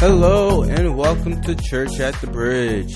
[0.00, 2.94] Hello and welcome to Church at the Bridge.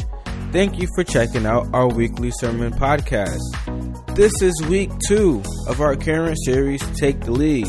[0.52, 4.16] Thank you for checking out our weekly sermon podcast.
[4.16, 7.68] This is week two of our current series, Take the Lead.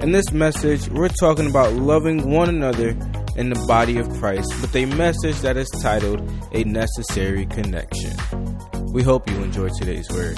[0.00, 2.90] In this message, we're talking about loving one another
[3.34, 6.20] in the body of Christ with a message that is titled
[6.52, 8.14] A Necessary Connection.
[8.92, 10.36] We hope you enjoy today's word.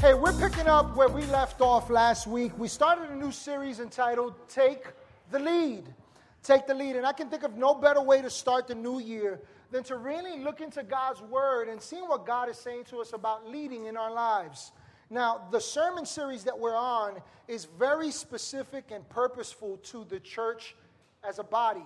[0.00, 2.58] Hey, we're picking up where we left off last week.
[2.58, 4.86] We started a new series entitled Take
[5.30, 5.84] the Lead.
[6.48, 6.96] Take the Lead.
[6.96, 9.38] And I can think of no better way to start the new year
[9.70, 13.12] than to really look into God's Word and seeing what God is saying to us
[13.12, 14.72] about leading in our lives.
[15.10, 20.74] Now, the sermon series that we're on is very specific and purposeful to the church
[21.22, 21.84] as a body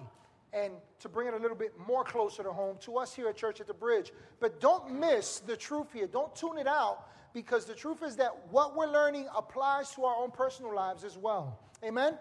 [0.52, 3.36] and to bring it a little bit more closer to home to us here at
[3.36, 4.12] Church at the Bridge.
[4.38, 6.06] But don't miss the truth here.
[6.06, 10.14] Don't tune it out because the truth is that what we're learning applies to our
[10.22, 11.58] own personal lives as well.
[11.82, 12.12] Amen?
[12.12, 12.18] Amen.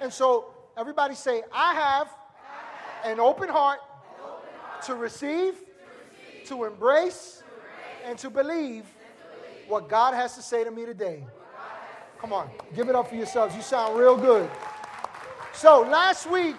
[0.00, 2.08] And so, everybody say, I have,
[3.04, 5.64] I have an, open heart, an open heart to, receive, to,
[6.34, 7.42] receive, to embrace,
[8.02, 8.90] to and, to believe, and to
[9.48, 11.24] believe what God has to say to me today.
[12.18, 13.54] Come on, give it up for yourselves.
[13.56, 14.48] You sound real good.
[15.52, 16.56] So, last week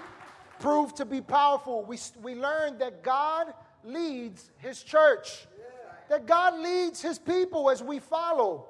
[0.60, 1.84] proved to be powerful.
[1.86, 5.48] We, we learned that God leads His church,
[6.10, 8.68] that God leads His people as we follow.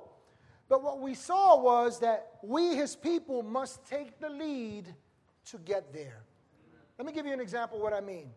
[0.69, 4.93] But what we saw was that we, His people, must take the lead
[5.47, 6.21] to get there.
[6.97, 8.29] Let me give you an example of what I mean.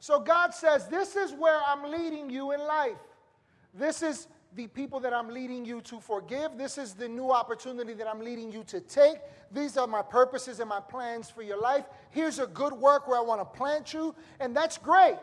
[0.00, 2.98] So, God says, This is where I'm leading you in life.
[3.74, 6.56] This is the people that I'm leading you to forgive.
[6.56, 9.18] This is the new opportunity that I'm leading you to take.
[9.52, 11.84] These are my purposes and my plans for your life.
[12.10, 15.16] Here's a good work where I want to plant you, and that's great.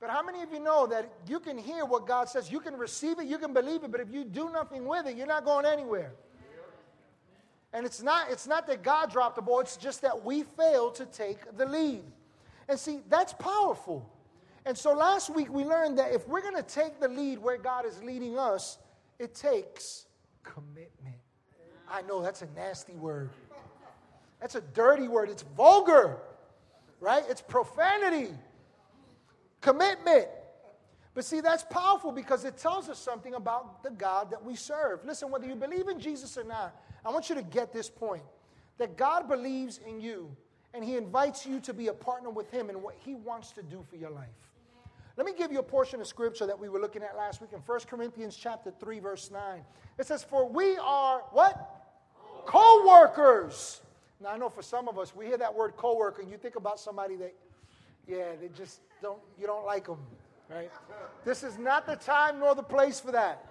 [0.00, 2.50] But how many of you know that you can hear what God says?
[2.50, 5.16] You can receive it, you can believe it, but if you do nothing with it,
[5.16, 6.12] you're not going anywhere.
[7.74, 10.94] And it's not, it's not that God dropped the ball, it's just that we failed
[10.94, 12.04] to take the lead.
[12.68, 14.08] And see, that's powerful.
[14.64, 17.58] And so last week we learned that if we're going to take the lead where
[17.58, 18.78] God is leading us,
[19.18, 20.06] it takes
[20.44, 21.16] commitment.
[21.90, 23.30] I know that's a nasty word.
[24.40, 25.28] That's a dirty word.
[25.28, 26.18] It's vulgar,
[27.00, 27.24] right?
[27.28, 28.32] It's profanity.
[29.60, 30.28] Commitment.
[31.12, 35.04] But see, that's powerful because it tells us something about the God that we serve.
[35.04, 38.22] Listen, whether you believe in Jesus or not, I want you to get this point
[38.78, 40.34] that God believes in you
[40.72, 43.62] and He invites you to be a partner with Him in what He wants to
[43.62, 44.28] do for your life.
[45.16, 47.50] Let me give you a portion of scripture that we were looking at last week
[47.52, 49.60] in 1 Corinthians chapter 3 verse 9.
[49.98, 51.70] It says for we are what?
[52.46, 53.80] Co-workers.
[54.20, 56.56] Now I know for some of us we hear that word co-worker and you think
[56.56, 57.34] about somebody that
[58.08, 60.00] yeah, they just don't you don't like them,
[60.50, 60.70] right?
[61.24, 63.46] This is not the time nor the place for that.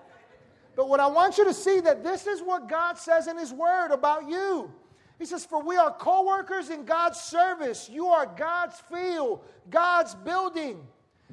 [0.75, 3.53] But what I want you to see that this is what God says in his
[3.53, 4.72] word about you.
[5.19, 7.89] He says, For we are co workers in God's service.
[7.91, 10.85] You are God's field, God's building.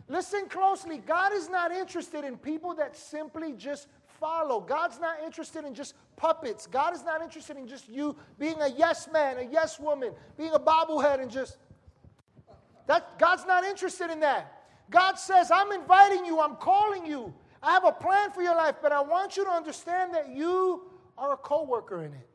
[0.09, 0.99] Listen closely.
[0.99, 4.61] God is not interested in people that simply just follow.
[4.61, 6.67] God's not interested in just puppets.
[6.67, 10.53] God is not interested in just you being a yes man, a yes woman, being
[10.53, 11.57] a bobblehead and just.
[12.87, 14.65] That, God's not interested in that.
[14.91, 17.33] God says, I'm inviting you, I'm calling you.
[17.63, 20.83] I have a plan for your life, but I want you to understand that you
[21.19, 22.29] are a co worker in it.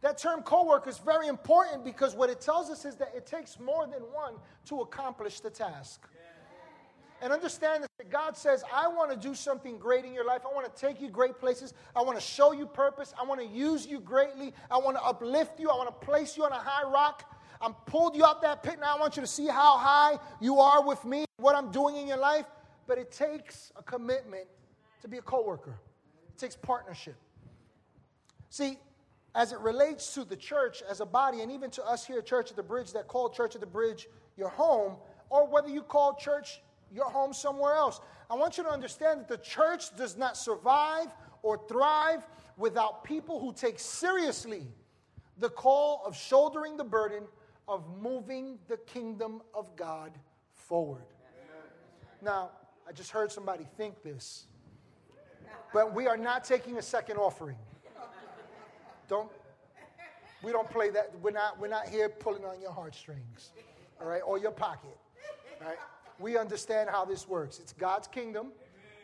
[0.00, 3.26] That term co worker is very important because what it tells us is that it
[3.26, 4.34] takes more than one
[4.66, 6.08] to accomplish the task.
[7.22, 10.42] And understand that God says, I want to do something great in your life.
[10.44, 11.72] I want to take you great places.
[11.94, 13.14] I want to show you purpose.
[13.18, 14.52] I want to use you greatly.
[14.70, 15.70] I want to uplift you.
[15.70, 17.24] I want to place you on a high rock.
[17.60, 18.76] I'm pulled you out that pit.
[18.80, 21.96] Now I want you to see how high you are with me, what I'm doing
[21.96, 22.44] in your life.
[22.86, 24.46] But it takes a commitment
[25.02, 25.78] to be a coworker.
[26.28, 27.16] It takes partnership.
[28.50, 28.78] See,
[29.34, 32.26] as it relates to the church as a body, and even to us here at
[32.26, 34.96] Church at the Bridge that call Church at the Bridge your home,
[35.30, 36.60] or whether you call church
[36.94, 38.00] your home somewhere else.
[38.30, 41.08] I want you to understand that the church does not survive
[41.42, 42.26] or thrive
[42.56, 44.66] without people who take seriously
[45.38, 47.24] the call of shouldering the burden
[47.68, 50.12] of moving the kingdom of God
[50.54, 51.04] forward.
[52.22, 52.50] Now,
[52.88, 54.46] I just heard somebody think this,
[55.72, 57.56] but we are not taking a second offering.
[59.08, 59.30] Don't
[60.42, 61.12] we don't play that.
[61.20, 63.50] We're not we're not here pulling on your heartstrings,
[64.00, 64.96] all right, or your pocket,
[65.60, 65.78] right?
[66.18, 67.58] we understand how this works.
[67.58, 68.52] It's God's kingdom.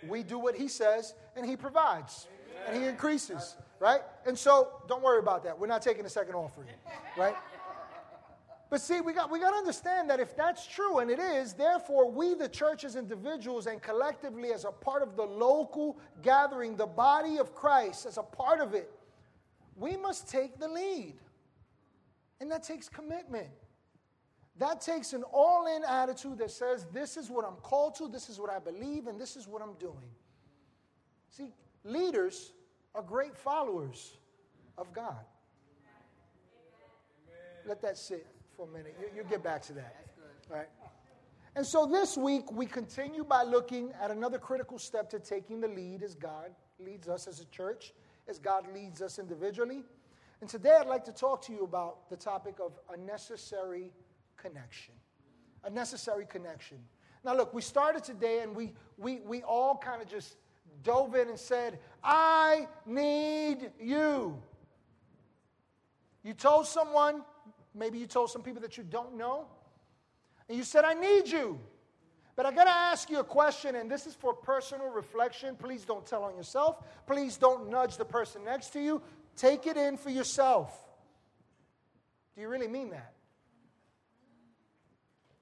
[0.09, 2.27] We do what He says, and He provides,
[2.67, 4.01] and He increases, right?
[4.27, 5.59] And so, don't worry about that.
[5.59, 6.69] We're not taking a second offering,
[7.17, 7.37] right?
[8.73, 11.53] But see, we got, we got to understand that if that's true, and it is,
[11.53, 16.75] therefore, we, the church, as individuals and collectively as a part of the local gathering,
[16.75, 18.91] the body of Christ, as a part of it,
[19.77, 21.19] we must take the lead
[22.41, 23.49] And that takes commitment.
[24.57, 28.31] That takes an all in attitude that says, This is what I'm called to, this
[28.31, 30.09] is what I believe, and this is what I'm doing.
[31.29, 31.53] See,
[31.85, 32.53] leaders
[32.95, 34.17] are great followers
[34.79, 35.27] of God.
[37.67, 38.27] Let that sit
[38.57, 38.97] for a minute.
[39.01, 40.07] You, you get back to that.
[40.51, 40.69] Right?
[41.55, 45.69] And so this week, we continue by looking at another critical step to taking the
[45.69, 47.93] lead as God leads us as a church,
[48.29, 49.85] as God leads us individually.
[50.41, 53.93] And today, I'd like to talk to you about the topic of a necessary
[54.37, 54.95] connection.
[55.65, 56.79] A necessary connection.
[57.25, 60.37] Now, look, we started today and we, we, we all kind of just
[60.83, 64.43] dove in and said, I need you.
[66.25, 67.23] You told someone,
[67.75, 69.47] maybe you told some people that you don't know,
[70.49, 71.59] and you said, I need you.
[72.35, 75.55] But I got to ask you a question, and this is for personal reflection.
[75.55, 76.83] Please don't tell on yourself.
[77.07, 79.03] Please don't nudge the person next to you.
[79.37, 80.73] Take it in for yourself.
[82.35, 83.13] Do you really mean that?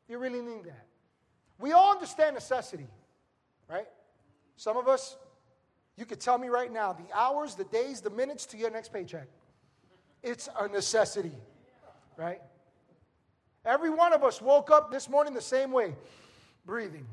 [0.06, 0.86] Do you really mean that?
[1.60, 2.88] We all understand necessity,
[3.68, 3.86] right?
[4.56, 5.16] Some of us,
[5.96, 8.92] you could tell me right now the hours, the days, the minutes to your next
[8.92, 9.28] paycheck.
[10.22, 11.32] It's a necessity,
[12.20, 12.40] right?
[13.64, 15.94] Every one of us woke up this morning the same way,
[16.66, 17.06] breathing.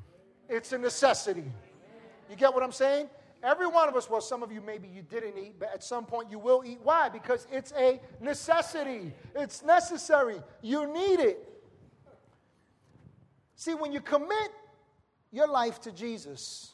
[0.50, 1.46] It's a necessity.
[2.30, 3.10] You get what I'm saying?
[3.42, 6.06] Every one of us, well, some of you maybe you didn't eat, but at some
[6.06, 6.80] point you will eat.
[6.84, 7.08] Why?
[7.08, 9.14] Because it's a necessity.
[9.36, 10.42] It's necessary.
[10.62, 11.38] You need it.
[13.56, 14.52] See, when you commit
[15.32, 16.72] your life to Jesus,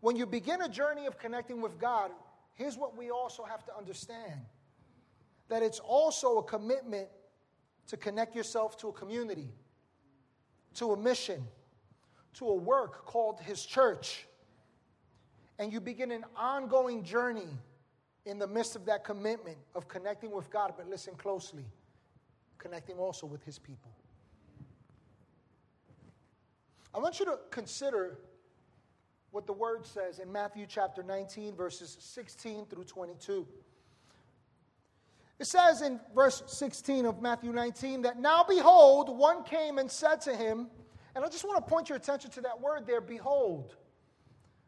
[0.00, 2.10] when you begin a journey of connecting with God,
[2.54, 4.40] here's what we also have to understand
[5.50, 7.08] that it's also a commitment
[7.88, 9.48] to connect yourself to a community,
[10.74, 11.44] to a mission,
[12.34, 14.26] to a work called His church.
[15.58, 17.48] And you begin an ongoing journey
[18.24, 21.64] in the midst of that commitment of connecting with God, but listen closely,
[22.58, 23.90] connecting also with His people.
[26.94, 28.18] I want you to consider
[29.32, 33.46] what the word says in Matthew chapter 19, verses 16 through 22.
[35.40, 40.20] It says in verse 16 of Matthew 19 that now behold, one came and said
[40.22, 40.66] to him,
[41.14, 43.74] and I just want to point your attention to that word there, behold.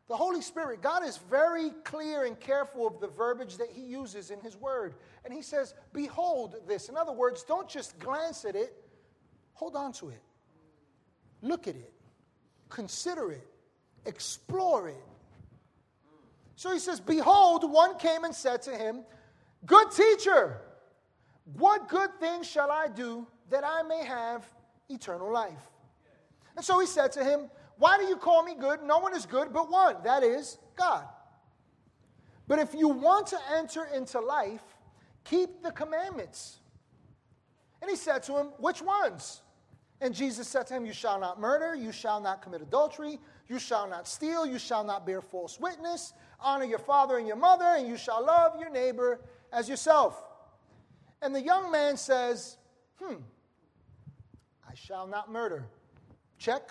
[0.08, 4.30] The Holy Spirit, God is very clear and careful of the verbiage that He uses
[4.30, 4.94] in His Word.
[5.24, 6.88] And He says, Behold this.
[6.88, 8.74] In other words, don't just glance at it,
[9.54, 10.20] hold on to it.
[11.40, 11.92] Look at it.
[12.68, 13.46] Consider it.
[14.04, 15.04] Explore it.
[16.56, 19.04] So He says, Behold, one came and said to Him,
[19.64, 20.60] Good teacher,
[21.44, 24.44] what good things shall I do that I may have
[24.88, 25.70] eternal life?
[26.56, 28.82] And so he said to him, Why do you call me good?
[28.82, 31.06] No one is good but one, that is God.
[32.48, 34.62] But if you want to enter into life,
[35.24, 36.58] keep the commandments.
[37.80, 39.42] And he said to him, Which ones?
[40.00, 43.60] And Jesus said to him, You shall not murder, you shall not commit adultery, you
[43.60, 47.76] shall not steal, you shall not bear false witness, honor your father and your mother,
[47.76, 49.20] and you shall love your neighbor
[49.52, 50.22] as yourself.
[51.20, 52.56] And the young man says,
[53.00, 53.16] Hmm,
[54.68, 55.66] I shall not murder.
[56.38, 56.70] Check.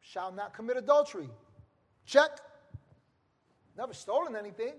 [0.00, 1.28] Shall not commit adultery.
[2.04, 2.40] Check.
[3.76, 4.74] Never stolen anything.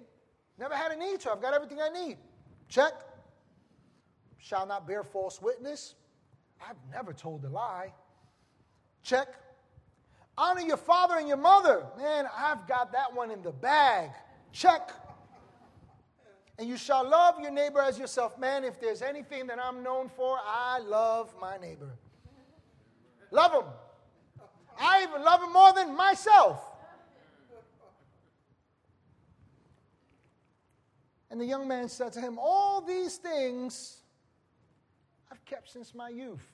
[0.58, 1.32] Never had a need to.
[1.32, 2.18] I've got everything I need.
[2.70, 2.94] Check.
[4.38, 5.96] Shall not bear false witness.
[6.62, 7.94] I've never told a lie.
[9.04, 9.28] Check.
[10.38, 11.86] Honor your father and your mother.
[11.98, 14.12] Man, I've got that one in the bag.
[14.52, 14.92] Check.
[16.58, 18.40] And you shall love your neighbor as yourself.
[18.40, 21.92] Man, if there's anything that I'm known for, I love my neighbor.
[23.32, 23.70] Love him.
[24.80, 26.62] I even love him more than myself.
[31.30, 33.98] And the young man said to him, All these things
[35.30, 36.46] I've kept since my youth.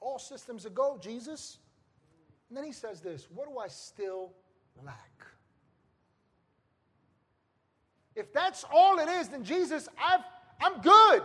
[0.00, 1.58] All systems ago, Jesus.
[2.48, 4.34] And then he says this What do I still
[4.84, 5.11] lack?
[8.14, 10.20] If that's all it is, then Jesus, I've,
[10.60, 11.22] I'm good.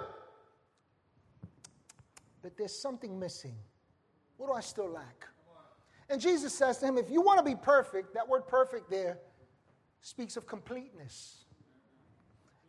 [2.42, 3.56] But there's something missing.
[4.38, 5.28] What do I still lack?
[6.10, 9.18] And Jesus says to him, If you want to be perfect, that word perfect there
[10.02, 11.44] speaks of completeness.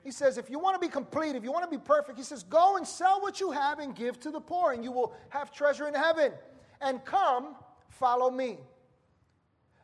[0.02, 2.24] He says, If you want to be complete, if you want to be perfect, he
[2.24, 5.14] says, Go and sell what you have and give to the poor, and you will
[5.28, 6.32] have treasure in heaven.
[6.80, 7.54] And come,
[7.88, 8.58] follow me.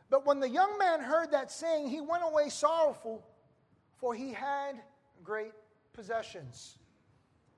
[0.09, 3.25] But when the young man heard that saying, he went away sorrowful
[4.05, 4.75] for he had
[5.23, 5.51] great
[5.93, 6.77] possessions.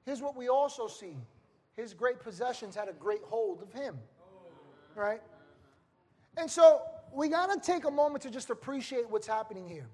[0.06, 1.18] Here's what we also see
[1.76, 3.98] his great possessions had a great hold of him.
[4.96, 5.22] Right?
[6.38, 9.90] And so we got to take a moment to just appreciate what's happening here.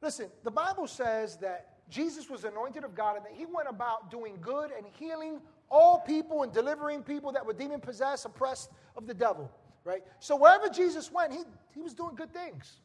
[0.00, 4.12] Listen, the Bible says that Jesus was anointed of God and that he went about
[4.12, 5.40] doing good and healing
[5.72, 9.50] all people and delivering people that were demon possessed, oppressed of the devil,
[9.82, 10.04] right?
[10.20, 11.40] So wherever Jesus went, he,
[11.74, 12.76] he was doing good things,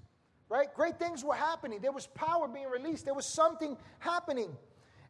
[0.50, 0.74] right?
[0.74, 1.79] Great things were happening.
[1.82, 4.56] There was power being released, there was something happening.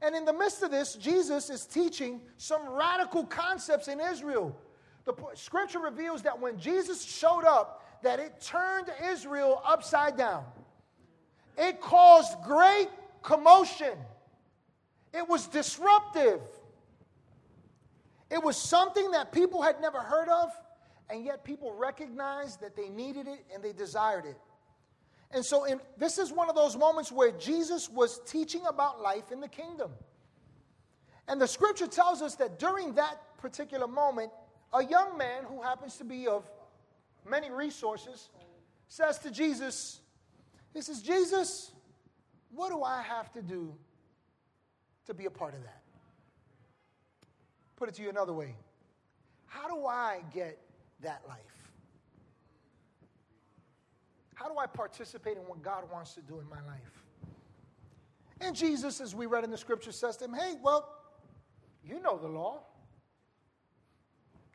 [0.01, 4.55] And in the midst of this, Jesus is teaching some radical concepts in Israel.
[5.05, 10.45] The scripture reveals that when Jesus showed up, that it turned Israel upside down.
[11.57, 12.87] It caused great
[13.21, 13.91] commotion.
[15.13, 16.39] It was disruptive.
[18.29, 20.51] It was something that people had never heard of,
[21.09, 24.37] and yet people recognized that they needed it and they desired it.
[25.31, 29.31] And so, in, this is one of those moments where Jesus was teaching about life
[29.31, 29.91] in the kingdom.
[31.27, 34.31] And the scripture tells us that during that particular moment,
[34.73, 36.49] a young man who happens to be of
[37.29, 38.29] many resources
[38.87, 39.99] says to Jesus,
[40.73, 41.71] He says, Jesus,
[42.51, 43.75] what do I have to do
[45.05, 45.81] to be a part of that?
[47.75, 48.55] Put it to you another way
[49.45, 50.57] How do I get
[51.01, 51.58] that life?
[54.39, 57.03] How do I participate in what God wants to do in my life?
[58.39, 60.87] And Jesus, as we read in the scripture, says to him, Hey, well,
[61.83, 62.61] you know the law.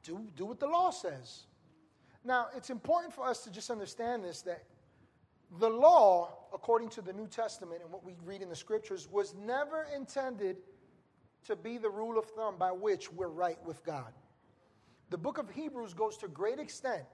[0.03, 1.43] Do, do what the law says.
[2.25, 4.65] Now, it's important for us to just understand this that
[5.59, 9.35] the law, according to the New Testament and what we read in the scriptures, was
[9.35, 10.57] never intended
[11.45, 14.15] to be the rule of thumb by which we're right with God.
[15.11, 17.05] The book of Hebrews goes to great extent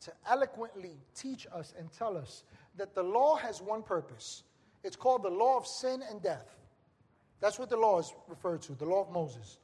[0.00, 2.44] to eloquently teach us and tell us
[2.76, 4.42] that the law has one purpose.
[4.82, 6.56] It's called the law of sin and death.
[7.40, 9.58] That's what the law is referred to, the law of Moses.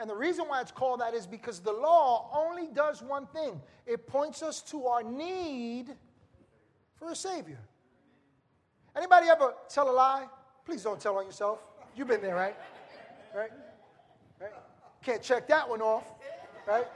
[0.00, 3.60] And the reason why it's called that is because the law only does one thing
[3.86, 5.94] it points us to our need
[6.96, 7.60] for a Savior.
[8.96, 10.26] Anybody ever tell a lie?
[10.64, 11.58] Please don't tell on yourself.
[11.96, 12.56] You've been there, right?
[13.34, 13.50] Right?
[14.40, 14.50] Right?
[15.02, 16.04] Can't check that one off,
[16.66, 16.86] right?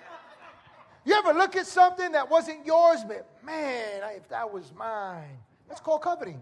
[1.08, 5.80] You ever look at something that wasn't yours, but man, if that was mine, that's
[5.80, 6.38] called coveting,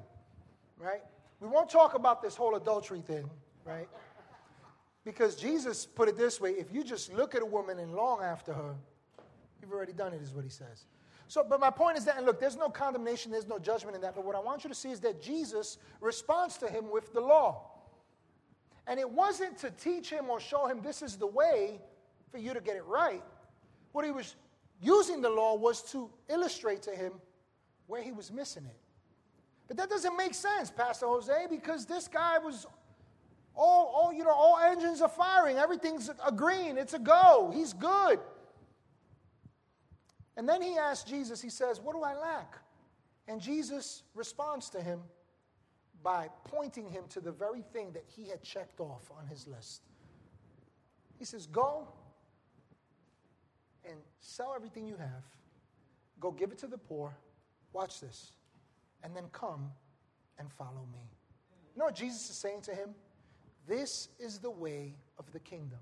[0.76, 1.02] right?
[1.38, 3.30] We won't talk about this whole adultery thing,
[3.64, 3.88] right?
[5.04, 8.24] Because Jesus put it this way if you just look at a woman and long
[8.24, 8.74] after her,
[9.62, 10.86] you've already done it, is what he says.
[11.28, 14.02] So, but my point is that, and look, there's no condemnation, there's no judgment in
[14.02, 17.12] that, but what I want you to see is that Jesus responds to him with
[17.12, 17.70] the law.
[18.88, 21.80] And it wasn't to teach him or show him this is the way
[22.32, 23.22] for you to get it right.
[23.92, 24.34] What he was
[24.80, 27.12] using the law was to illustrate to him
[27.86, 28.76] where he was missing it.
[29.68, 32.66] But that doesn't make sense, Pastor Jose, because this guy was
[33.54, 37.72] all, all you know, all engines are firing, everything's a green, it's a go, he's
[37.72, 38.20] good.
[40.36, 42.58] And then he asks Jesus, he says, What do I lack?
[43.26, 45.00] And Jesus responds to him
[46.02, 49.82] by pointing him to the very thing that he had checked off on his list.
[51.18, 51.88] He says, Go
[53.88, 55.24] and sell everything you have,
[56.20, 57.16] go give it to the poor,
[57.72, 58.32] watch this,
[59.02, 59.70] and then come
[60.38, 61.10] and follow me.
[61.74, 62.90] You know what Jesus is saying to him?
[63.66, 65.78] This is the way of the kingdom.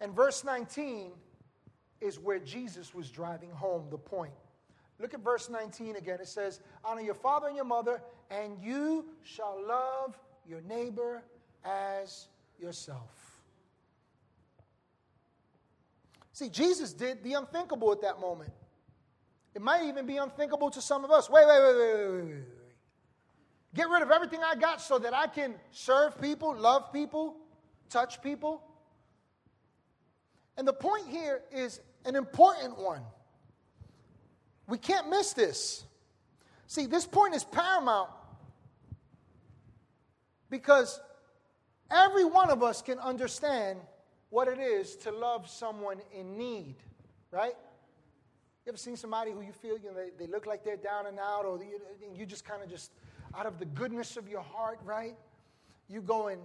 [0.00, 1.12] And verse 19
[2.00, 4.32] is where Jesus was driving home the point.
[5.00, 6.18] Look at verse 19 again.
[6.20, 11.22] It says, Honor your father and your mother, and you shall love your neighbor
[11.64, 13.23] as yourself.
[16.34, 18.50] See, Jesus did the unthinkable at that moment.
[19.54, 21.30] It might even be unthinkable to some of us.
[21.30, 22.34] Wait, wait, wait, wait, wait, wait.
[23.72, 27.36] Get rid of everything I got so that I can serve people, love people,
[27.88, 28.60] touch people.
[30.56, 33.02] And the point here is an important one.
[34.66, 35.84] We can't miss this.
[36.66, 38.10] See, this point is paramount
[40.50, 40.98] because
[41.92, 43.78] every one of us can understand
[44.34, 46.74] what it is to love someone in need,
[47.30, 47.54] right?
[48.66, 51.06] You ever seen somebody who you feel you know, they, they look like they're down
[51.06, 51.78] and out, or you,
[52.12, 52.90] you just kind of just
[53.38, 55.14] out of the goodness of your heart, right?
[55.88, 56.40] You go and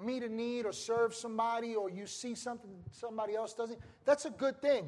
[0.00, 3.80] meet a need or serve somebody, or you see something somebody else doesn't.
[4.04, 4.86] That's a good thing.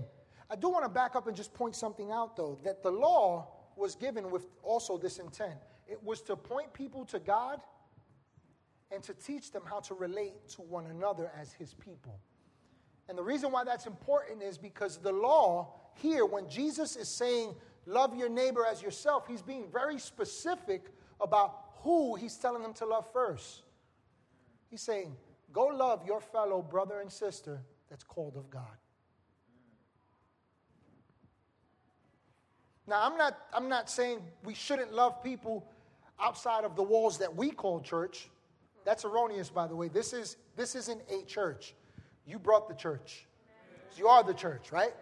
[0.49, 3.49] I do want to back up and just point something out, though, that the law
[3.75, 5.57] was given with also this intent.
[5.89, 7.61] It was to point people to God
[8.93, 12.21] and to teach them how to relate to one another as his people.
[13.09, 17.55] And the reason why that's important is because the law here, when Jesus is saying,
[17.87, 20.87] love your neighbor as yourself, he's being very specific
[21.21, 23.63] about who he's telling them to love first.
[24.71, 25.17] He's saying,
[25.53, 28.63] go love your fellow brother and sister that's called of God.
[32.87, 35.67] Now, I'm not, I'm not saying we shouldn't love people
[36.21, 38.29] outside of the walls that we call church
[38.85, 39.89] That's erroneous, by the way.
[39.89, 41.75] This, is, this isn't a church.
[42.27, 43.27] You brought the church.
[43.91, 44.93] So You are the church, right?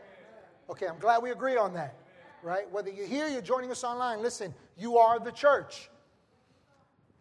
[0.69, 1.97] Okay, I'm glad we agree on that,
[2.43, 2.71] right?
[2.71, 5.91] Whether you're here, you're joining us online, listen, you are the church.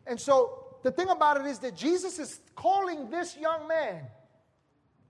[0.06, 4.04] And so the thing about it is that Jesus is calling this young man,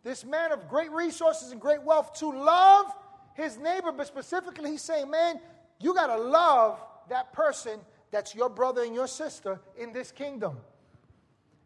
[0.03, 2.87] this man of great resources and great wealth, to love
[3.33, 5.39] his neighbor, but specifically, he's saying, man,
[5.79, 6.79] you got to love
[7.09, 7.79] that person
[8.11, 10.57] that's your brother and your sister in this kingdom.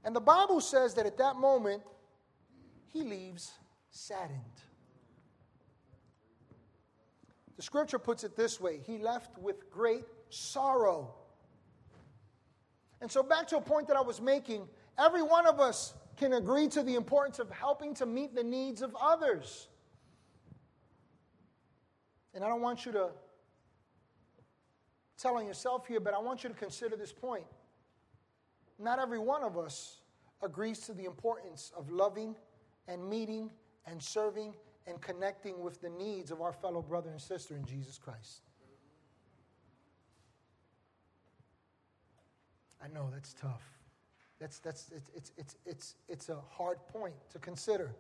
[0.04, 1.82] And the Bible says that at that moment,
[2.92, 3.52] he leaves
[3.90, 4.42] saddened.
[7.56, 11.14] The scripture puts it this way He left with great sorrow.
[13.02, 14.68] And so, back to a point that I was making,
[14.98, 18.82] every one of us can agree to the importance of helping to meet the needs
[18.82, 19.68] of others.
[22.34, 23.10] And I don't want you to
[25.18, 27.46] tell on yourself here, but I want you to consider this point.
[28.84, 30.02] Not every one of us
[30.42, 32.36] agrees to the importance of loving
[32.90, 33.50] and meeting
[33.88, 34.54] and serving
[34.86, 38.42] and connecting with the needs of our fellow brother and sister in Jesus Christ.
[42.84, 43.64] I know that's tough.
[44.38, 47.96] That's, that's, it's, it's, it's, it's, it's a hard point to consider.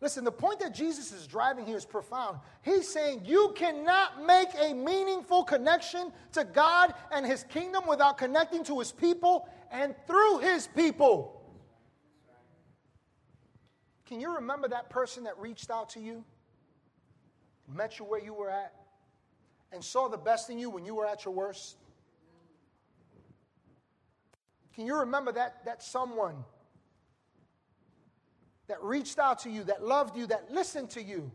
[0.00, 2.38] Listen, the point that Jesus is driving here is profound.
[2.62, 8.64] He's saying you cannot make a meaningful connection to God and His kingdom without connecting
[8.64, 11.42] to His people and through His people.
[14.06, 16.24] Can you remember that person that reached out to you,
[17.68, 18.74] met you where you were at,
[19.70, 21.76] and saw the best in you when you were at your worst?
[24.74, 26.36] Can you remember that, that someone
[28.70, 31.28] that reached out to you, that loved you, that listened to you,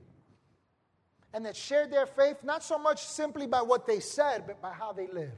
[1.34, 4.72] and that shared their faith, not so much simply by what they said, but by
[4.72, 5.34] how they lived.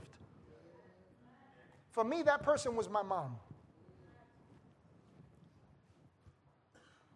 [1.89, 3.37] For me, that person was my mom.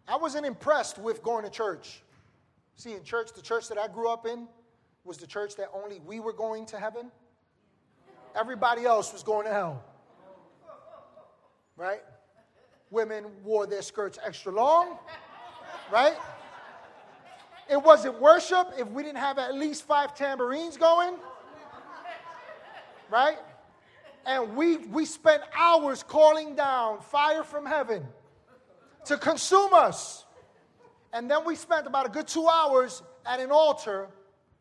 [0.08, 2.02] I wasn't impressed with going to church.
[2.74, 4.48] See, in church, the church that I grew up in
[5.04, 7.12] was the church that only we were going to heaven.
[8.34, 9.84] Everybody else was going to hell.
[11.76, 12.02] Right?
[12.92, 14.98] Women wore their skirts extra long,
[15.90, 16.14] right?
[17.68, 21.14] It wasn't worship if we didn't have at least five tambourines going,
[23.10, 23.38] right?
[24.26, 28.06] And we, we spent hours calling down fire from heaven
[29.06, 30.26] to consume us.
[31.14, 34.08] And then we spent about a good two hours at an altar,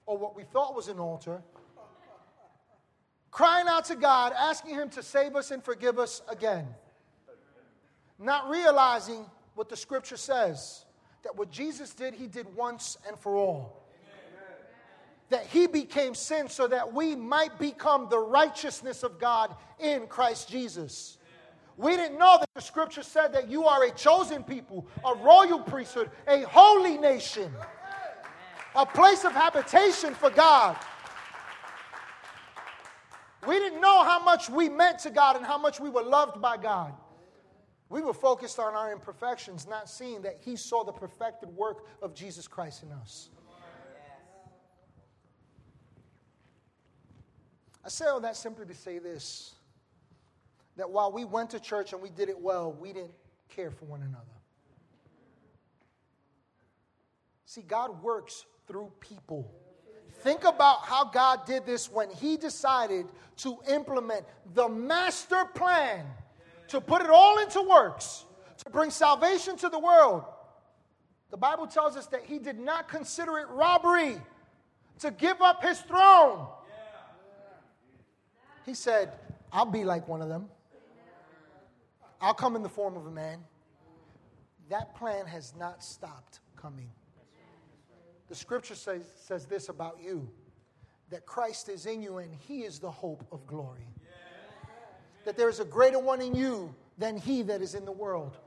[0.06, 1.41] or what we thought was an altar,
[3.30, 6.67] crying out to God, asking Him to save us and forgive us again
[8.21, 10.86] not realizing what the scripture says
[11.23, 13.84] that what Jesus did, he did once and for all.
[15.29, 20.49] That he became sin so that we might become the righteousness of God in Christ
[20.49, 21.17] Jesus.
[21.77, 25.60] We didn't know that the scripture said that you are a chosen people, a royal
[25.60, 27.51] priesthood, a holy nation,
[28.75, 30.75] a place of habitation for God.
[33.47, 36.41] We didn't know how much we meant to God and how much we were loved
[36.41, 36.93] by God.
[37.91, 42.15] We were focused on our imperfections, not seeing that He saw the perfected work of
[42.15, 43.30] Jesus Christ in us.
[47.84, 49.56] I say all that simply to say this
[50.77, 53.12] that while we went to church and we did it well, we didn't
[53.49, 54.23] care for one another.
[57.43, 59.51] See, God works through people.
[60.21, 64.23] Think about how God did this when He decided to implement
[64.54, 66.06] the master plan
[66.71, 68.23] to put it all into works,
[68.63, 70.23] to bring salvation to the world.
[71.29, 74.15] The Bible tells us that he did not consider it robbery
[74.99, 76.47] to give up his throne.
[78.65, 79.12] He said,
[79.51, 80.47] I'll be like one of them.
[82.21, 83.39] I'll come in the form of a man.
[84.69, 86.89] That plan has not stopped coming.
[88.29, 90.29] The scripture says, says this about you
[91.10, 93.89] that Christ is in you and he is the hope of glory
[95.25, 98.38] that there is a greater one in you than he that is in the world.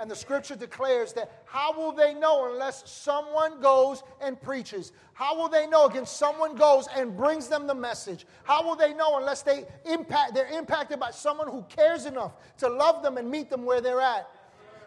[0.00, 4.92] And the scripture declares that how will they know unless someone goes and preaches?
[5.12, 8.26] How will they know against someone goes and brings them the message?
[8.44, 12.68] How will they know unless they impact they're impacted by someone who cares enough to
[12.70, 14.26] love them and meet them where they're at?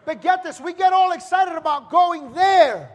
[0.04, 2.90] But get this, we get all excited about going there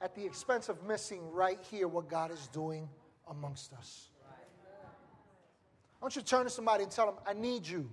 [0.00, 2.88] at the expense of missing right here what God is doing
[3.28, 4.08] amongst us.
[6.00, 7.88] I want you to turn to somebody and tell them, I need you.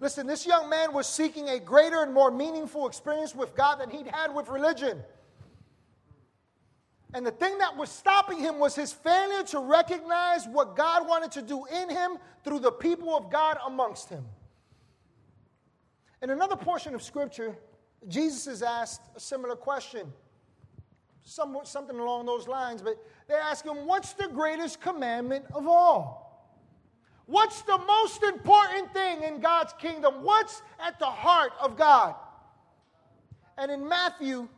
[0.00, 3.90] Listen, this young man was seeking a greater and more meaningful experience with God than
[3.90, 5.02] he'd had with religion.
[7.14, 11.30] And the thing that was stopping him was his failure to recognize what God wanted
[11.32, 14.24] to do in him through the people of God amongst him.
[16.20, 17.56] In another portion of scripture,
[18.08, 20.12] Jesus is asked a similar question,
[21.22, 22.96] somewhat, something along those lines, but
[23.28, 26.24] they ask him, What's the greatest commandment of all?
[27.26, 30.22] What's the most important thing in God's kingdom?
[30.22, 32.14] What's at the heart of God?
[33.56, 34.48] And in Matthew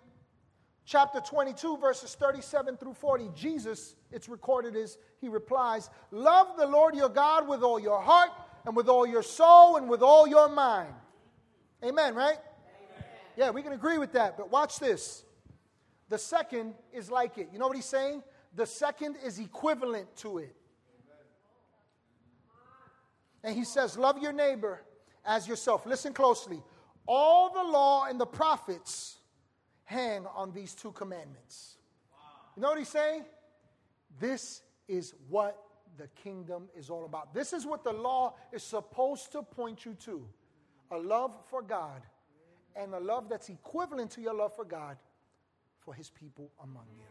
[0.84, 6.96] chapter 22, verses 37 through 40, Jesus, it's recorded as he replies, Love the Lord
[6.96, 8.30] your God with all your heart
[8.64, 10.92] and with all your soul and with all your mind.
[11.84, 12.38] Amen, right?
[13.36, 14.36] Yeah, we can agree with that.
[14.36, 15.24] But watch this.
[16.08, 17.48] The second is like it.
[17.52, 18.22] You know what he's saying?
[18.54, 20.54] The second is equivalent to it.
[23.44, 24.80] And he says, Love your neighbor
[25.24, 25.84] as yourself.
[25.86, 26.62] Listen closely.
[27.06, 29.18] All the law and the prophets
[29.84, 31.76] hang on these two commandments.
[32.56, 33.24] You know what he's saying?
[34.18, 35.62] This is what
[35.98, 37.34] the kingdom is all about.
[37.34, 40.26] This is what the law is supposed to point you to
[40.90, 42.02] a love for God
[42.76, 44.96] and a love that's equivalent to your love for God
[45.78, 47.02] for his people among you.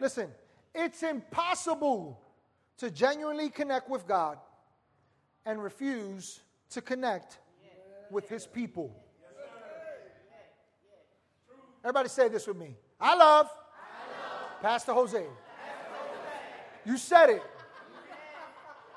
[0.00, 0.28] Listen,
[0.74, 2.20] it's impossible
[2.78, 4.38] to genuinely connect with God
[5.46, 7.38] and refuse to connect
[8.10, 8.94] with his people.
[11.84, 12.76] Everybody say this with me.
[13.00, 14.62] I love, I love.
[14.62, 15.18] Pastor, Jose.
[15.18, 15.28] Pastor
[15.92, 16.90] Jose.
[16.90, 17.42] You said it.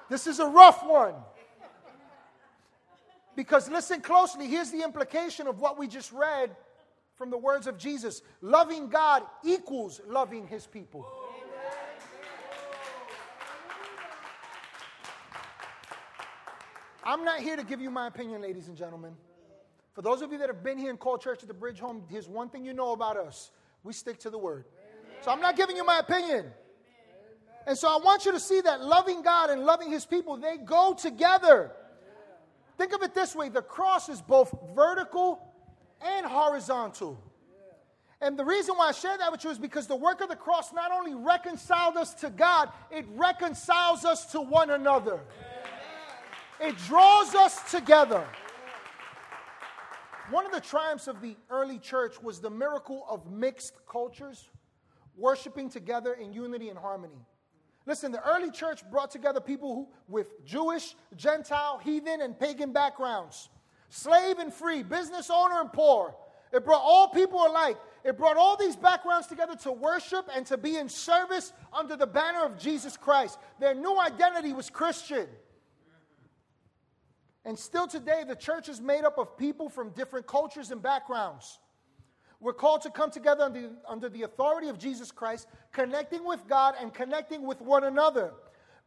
[0.09, 1.15] This is a rough one.
[3.35, 6.55] Because listen closely, here's the implication of what we just read
[7.15, 11.05] from the words of Jesus loving God equals loving his people.
[17.03, 19.13] I'm not here to give you my opinion, ladies and gentlemen.
[19.93, 22.03] For those of you that have been here and called church at the Bridge Home,
[22.09, 23.51] here's one thing you know about us
[23.83, 24.65] we stick to the word.
[25.21, 26.47] So I'm not giving you my opinion.
[27.67, 30.55] And so I want you to see that loving God and loving his people, they
[30.55, 31.73] go together.
[32.77, 35.45] Think of it this way the cross is both vertical
[36.01, 37.21] and horizontal.
[38.21, 40.35] And the reason why I share that with you is because the work of the
[40.35, 45.19] cross not only reconciled us to God, it reconciles us to one another.
[46.61, 48.25] It draws us together.
[50.29, 54.49] One of the triumphs of the early church was the miracle of mixed cultures
[55.17, 57.19] worshiping together in unity and harmony.
[57.87, 63.49] Listen, the early church brought together people who, with Jewish, Gentile, heathen, and pagan backgrounds,
[63.89, 66.13] slave and free, business owner and poor.
[66.51, 67.77] It brought all people alike.
[68.03, 72.05] It brought all these backgrounds together to worship and to be in service under the
[72.05, 73.39] banner of Jesus Christ.
[73.57, 75.27] Their new identity was Christian.
[77.45, 81.59] And still today, the church is made up of people from different cultures and backgrounds.
[82.39, 86.75] We're called to come together under, under the authority of Jesus Christ, connecting with God
[86.79, 88.33] and connecting with one another.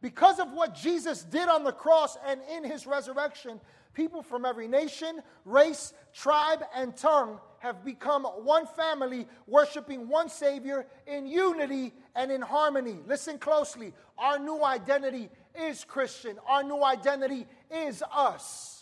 [0.01, 3.59] Because of what Jesus did on the cross and in his resurrection,
[3.93, 10.87] people from every nation, race, tribe, and tongue have become one family, worshiping one Savior
[11.05, 12.99] in unity and in harmony.
[13.05, 13.93] Listen closely.
[14.17, 18.80] Our new identity is Christian, our new identity is us.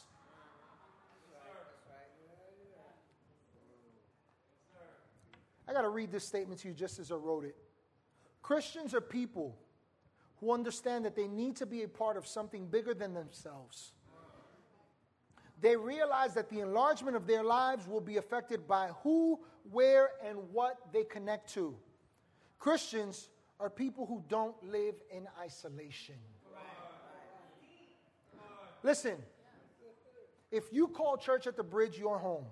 [5.69, 7.55] I got to read this statement to you just as I wrote it.
[8.41, 9.55] Christians are people
[10.39, 13.91] who understand that they need to be a part of something bigger than themselves.
[15.61, 20.37] They realize that the enlargement of their lives will be affected by who, where, and
[20.51, 21.75] what they connect to.
[22.57, 23.29] Christians
[23.59, 26.15] are people who don't live in isolation.
[28.81, 29.17] Listen,
[30.51, 32.45] if you call church at the bridge your home,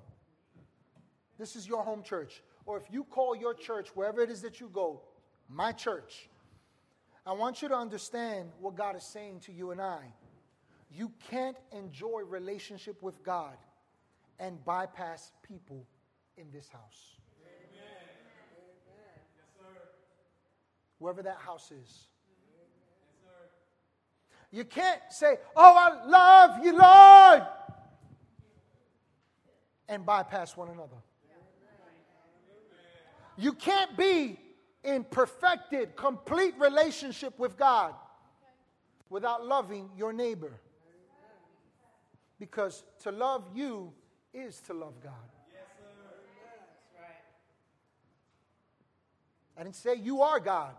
[1.39, 4.59] this is your home church, or if you call your church, wherever it is that
[4.59, 5.01] you go,
[5.49, 6.29] my church,
[7.25, 10.01] I want you to understand what God is saying to you and I.
[10.91, 13.55] You can't enjoy relationship with God
[14.39, 15.87] and bypass people
[16.37, 17.15] in this house.
[17.41, 17.81] Yes,
[20.99, 22.07] Wherever that house is.
[24.51, 27.43] You can't say, Oh, I love you, Lord,
[29.87, 30.97] and bypass one another.
[33.37, 34.39] You can't be
[34.83, 37.93] in perfected, complete relationship with God
[39.09, 40.59] without loving your neighbor.
[42.39, 43.93] Because to love you
[44.33, 45.13] is to love God.
[49.57, 50.75] I didn't say you are God.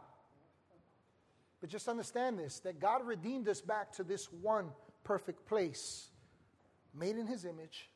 [1.61, 4.71] But just understand this that God redeemed us back to this one
[5.03, 6.09] perfect place,
[6.95, 7.91] made in His image,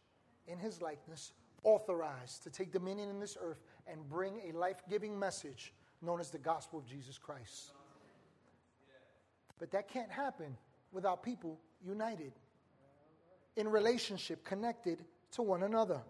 [0.49, 1.33] in His likeness,
[1.65, 6.31] authorized to take dominion in this earth and bring a life giving message known as
[6.31, 7.73] the gospel of Jesus Christ.
[9.59, 10.57] But that can't happen
[10.91, 12.33] without people united,
[13.57, 16.01] in relationship, connected to one another.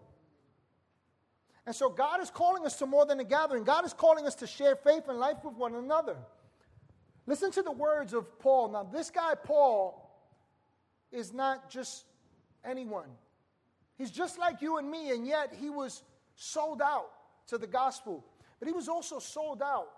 [1.65, 3.63] And so God is calling us to more than a gathering.
[3.63, 6.17] God is calling us to share faith and life with one another.
[7.25, 8.69] Listen to the words of Paul.
[8.69, 10.09] Now, this guy, Paul,
[11.11, 12.05] is not just
[12.65, 13.07] anyone.
[13.97, 16.03] He's just like you and me, and yet he was
[16.35, 17.09] sold out
[17.47, 18.25] to the gospel.
[18.59, 19.89] But he was also sold out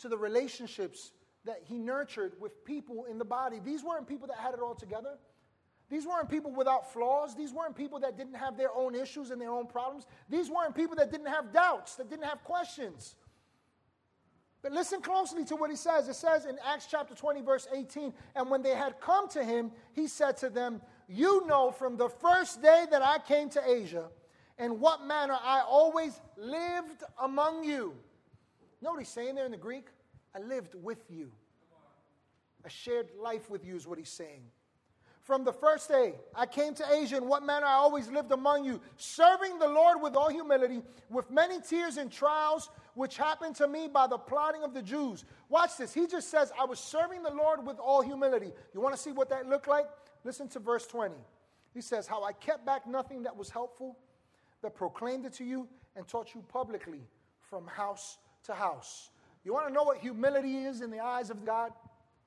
[0.00, 1.12] to the relationships
[1.44, 3.60] that he nurtured with people in the body.
[3.64, 5.16] These weren't people that had it all together.
[5.88, 7.34] These weren't people without flaws.
[7.34, 10.06] These weren't people that didn't have their own issues and their own problems.
[10.28, 13.16] These weren't people that didn't have doubts, that didn't have questions.
[14.62, 16.08] But listen closely to what he says.
[16.08, 19.72] It says in Acts chapter 20, verse 18, and when they had come to him,
[19.92, 20.82] he said to them,
[21.12, 24.04] You know from the first day that I came to Asia,
[24.60, 27.94] in what manner I always lived among you.
[28.96, 29.88] He's saying there in the Greek?
[30.36, 31.32] I lived with you.
[32.64, 34.44] I shared life with you, is what he's saying.
[35.30, 38.64] From the first day I came to Asia, in what manner I always lived among
[38.64, 43.68] you, serving the Lord with all humility, with many tears and trials which happened to
[43.68, 45.24] me by the plotting of the Jews.
[45.48, 45.94] Watch this.
[45.94, 48.50] He just says, I was serving the Lord with all humility.
[48.74, 49.86] You want to see what that looked like?
[50.24, 51.14] Listen to verse 20.
[51.74, 53.96] He says, How I kept back nothing that was helpful,
[54.62, 57.02] that proclaimed it to you and taught you publicly
[57.48, 59.10] from house to house.
[59.44, 61.70] You want to know what humility is in the eyes of God?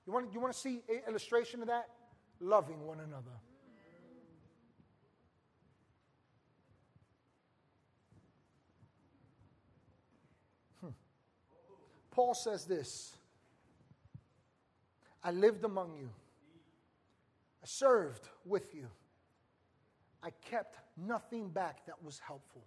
[0.08, 1.90] You want, you want to see an illustration of that?
[2.44, 3.40] Loving one another.
[10.82, 10.90] Hmm.
[12.12, 13.16] Paul says this
[15.24, 16.10] I lived among you,
[17.64, 18.88] I served with you,
[20.22, 22.66] I kept nothing back that was helpful.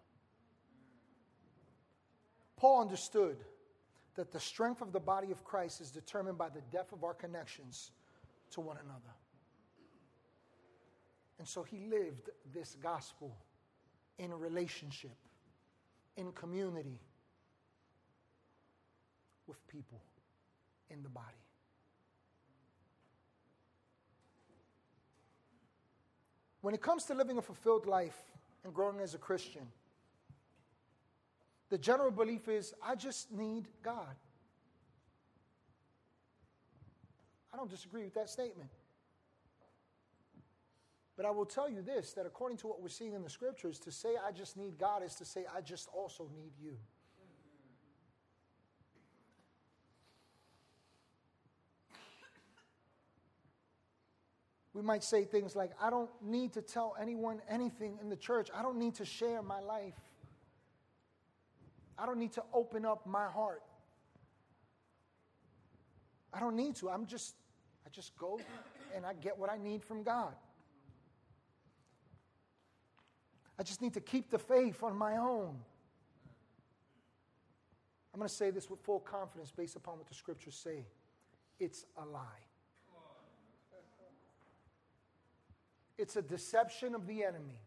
[2.57, 3.37] Paul understood
[4.15, 7.13] that the strength of the body of Christ is determined by the depth of our
[7.13, 7.91] connections
[8.53, 9.16] to one another.
[11.39, 13.37] And so he lived this gospel
[14.19, 15.17] in relationship,
[16.17, 17.01] in community,
[19.47, 20.01] with people
[20.91, 21.27] in the body.
[26.63, 28.19] When it comes to living a fulfilled life
[28.65, 29.69] and growing as a Christian,
[31.69, 34.17] the general belief is I just need God.
[37.53, 38.71] I don't disagree with that statement.
[41.17, 43.79] But I will tell you this that according to what we're seeing in the scriptures,
[43.81, 46.77] to say I just need God is to say I just also need you.
[54.75, 58.51] We might say things like, I don't need to tell anyone anything in the church.
[58.55, 59.95] I don't need to share my life.
[61.99, 63.63] I don't need to open up my heart.
[66.31, 66.91] I don't need to.
[66.91, 67.37] I'm just,
[67.87, 68.39] I just go
[68.95, 70.35] and I get what I need from God.
[73.59, 75.57] I just need to keep the faith on my own.
[78.13, 80.87] I'm going to say this with full confidence based upon what the scriptures say.
[81.59, 82.23] It's a lie.
[85.99, 87.61] It's a deception of the enemy.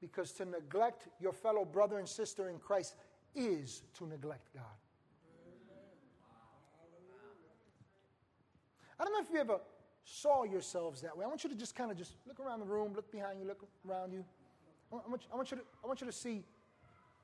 [0.00, 2.94] Because to neglect your fellow brother and sister in Christ
[3.34, 4.64] is to neglect God.
[8.98, 9.60] I don't know if you ever
[10.04, 11.24] saw yourselves that way.
[11.24, 13.46] I want you to just kind of just look around the room, look behind you,
[13.46, 14.24] look around you.
[14.92, 16.42] I want, I want, you, to, I want you to see,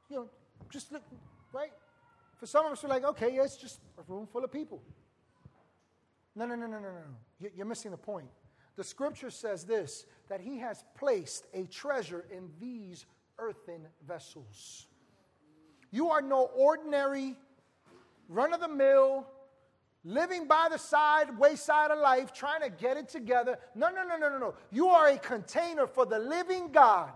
[0.08, 0.28] you know,
[0.70, 1.02] just look,
[1.52, 1.72] right?
[2.38, 4.82] For some of us, we're like, okay, yeah, it's just a room full of people.
[6.34, 7.48] No, no, no, no, no, no.
[7.56, 8.26] You're missing the point.
[8.76, 13.06] The scripture says this that he has placed a treasure in these
[13.38, 14.86] earthen vessels.
[15.90, 17.36] You are no ordinary,
[18.28, 19.26] run of the mill,
[20.06, 23.58] living by the side, wayside of life, trying to get it together.
[23.74, 24.54] No, no, no, no, no, no.
[24.70, 27.10] You are a container for the living God.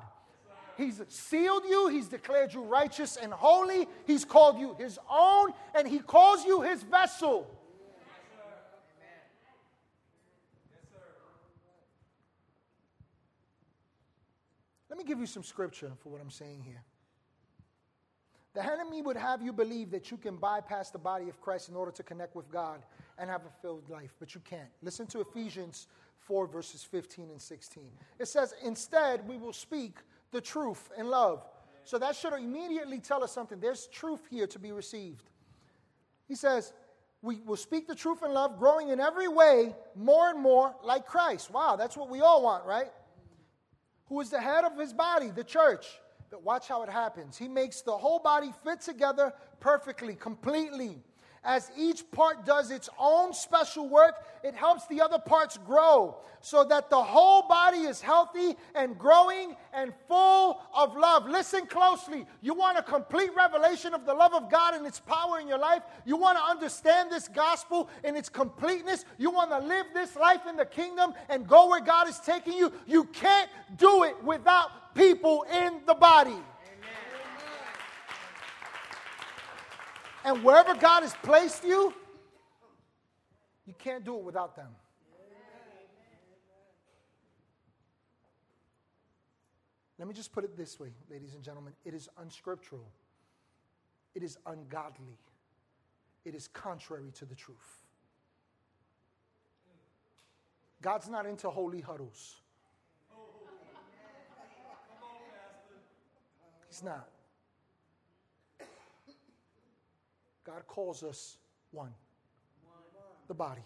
[0.77, 5.87] He's sealed you, He's declared you righteous and holy, He's called you His own, and
[5.87, 7.49] He calls you His vessel.
[14.89, 16.83] Let me give you some scripture for what I'm saying here.
[18.55, 21.77] The enemy would have you believe that you can bypass the body of Christ in
[21.77, 22.83] order to connect with God
[23.19, 24.69] and have a filled life, but you can't.
[24.83, 25.87] Listen to Ephesians
[26.19, 27.85] 4, verses 15 and 16.
[28.19, 29.99] It says, Instead, we will speak
[30.33, 31.45] the truth in love.
[31.85, 33.61] So that should immediately tell us something.
[33.61, 35.31] There's truth here to be received.
[36.27, 36.73] He says,
[37.23, 41.07] We will speak the truth in love, growing in every way more and more like
[41.07, 41.51] Christ.
[41.51, 42.91] Wow, that's what we all want, right?
[44.11, 45.87] who is the head of his body, the church.
[46.31, 47.37] But watch how it happens.
[47.37, 51.03] He makes the whole body fit together perfectly, completely.
[51.43, 56.65] As each part does its own special work, it helps the other parts grow so
[56.65, 61.27] that the whole body is healthy and growing and full of love.
[61.27, 62.27] Listen closely.
[62.43, 65.59] You want a complete revelation of the love of God and its power in your
[65.59, 65.83] life?
[66.05, 69.07] You want to understand this gospel in its completeness?
[69.17, 72.53] You want to live this life in the kingdom and go where God is taking
[72.53, 72.71] you?
[72.87, 75.80] You can't do it without people in
[76.11, 76.43] body.
[80.25, 81.95] And wherever God has placed you,
[83.65, 84.73] you can't do it without them.
[89.99, 91.75] Let me just put it this way, ladies and gentlemen.
[91.85, 92.91] It is unscriptural.
[94.15, 95.19] It is ungodly.
[96.25, 97.85] It is contrary to the truth.
[100.83, 102.41] God's not into holy huddles.
[106.71, 107.09] He's not.
[110.45, 111.37] God calls us
[111.73, 111.93] one
[113.29, 113.63] the body.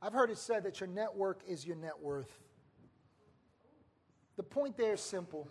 [0.00, 2.30] I've heard it said that your network is your net worth.
[4.36, 5.48] The point there is simple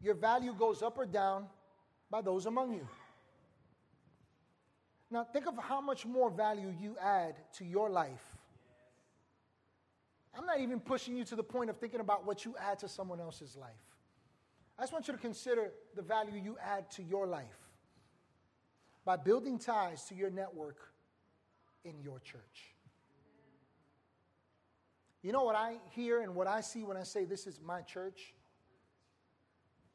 [0.00, 1.46] your value goes up or down
[2.10, 2.86] by those among you.
[5.10, 8.22] Now, think of how much more value you add to your life.
[10.36, 12.88] I'm not even pushing you to the point of thinking about what you add to
[12.88, 13.87] someone else's life.
[14.78, 17.66] I just want you to consider the value you add to your life
[19.04, 20.76] by building ties to your network
[21.84, 22.74] in your church.
[25.22, 27.80] You know what I hear and what I see when I say this is my
[27.80, 28.34] church?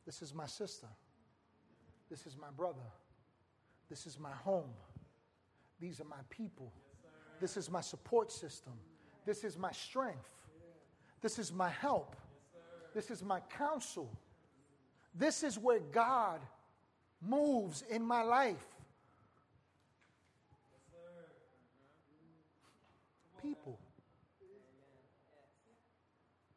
[0.06, 0.88] This is my sister.
[2.10, 2.82] This is my brother.
[3.90, 4.74] This is my home.
[5.80, 6.74] These are my people.
[7.40, 8.74] This is my support system.
[9.26, 10.30] This is my strength.
[11.22, 12.18] This is my help.
[12.94, 14.12] This is my counsel.
[15.16, 16.40] This is where God
[17.22, 18.74] moves in my life.
[23.44, 23.78] people.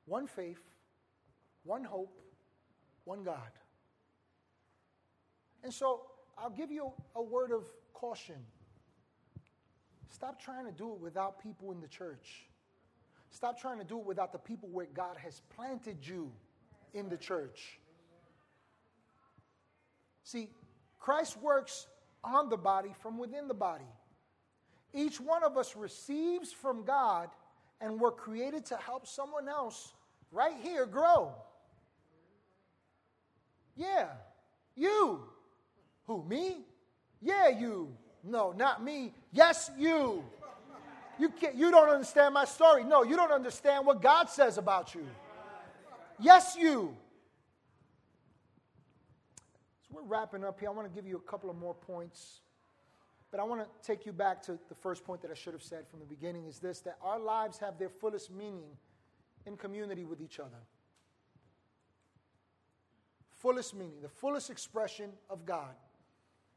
[0.06, 0.62] One faith,
[1.64, 2.16] one hope,
[3.04, 3.50] one God.
[5.64, 6.02] And so
[6.38, 8.36] I'll give you a word of caution.
[10.08, 12.46] Stop trying to do it without people in the church.
[13.30, 16.30] Stop trying to do it without the people where God has planted you
[16.94, 17.80] in the church.
[20.26, 20.48] See,
[20.98, 21.86] Christ works
[22.24, 23.86] on the body from within the body.
[24.92, 27.28] Each one of us receives from God,
[27.80, 29.92] and we're created to help someone else
[30.32, 31.32] right here grow.
[33.76, 34.08] Yeah,
[34.74, 35.20] you.
[36.08, 36.56] Who, me?
[37.22, 37.94] Yeah, you.
[38.24, 39.14] No, not me.
[39.30, 40.24] Yes, you.
[41.20, 42.82] You, can't, you don't understand my story.
[42.82, 45.06] No, you don't understand what God says about you.
[46.18, 46.96] Yes, you.
[49.96, 50.68] We're wrapping up here.
[50.68, 52.40] I want to give you a couple of more points.
[53.30, 55.62] But I want to take you back to the first point that I should have
[55.62, 58.68] said from the beginning is this that our lives have their fullest meaning
[59.46, 60.58] in community with each other.
[63.38, 65.74] Fullest meaning, the fullest expression of God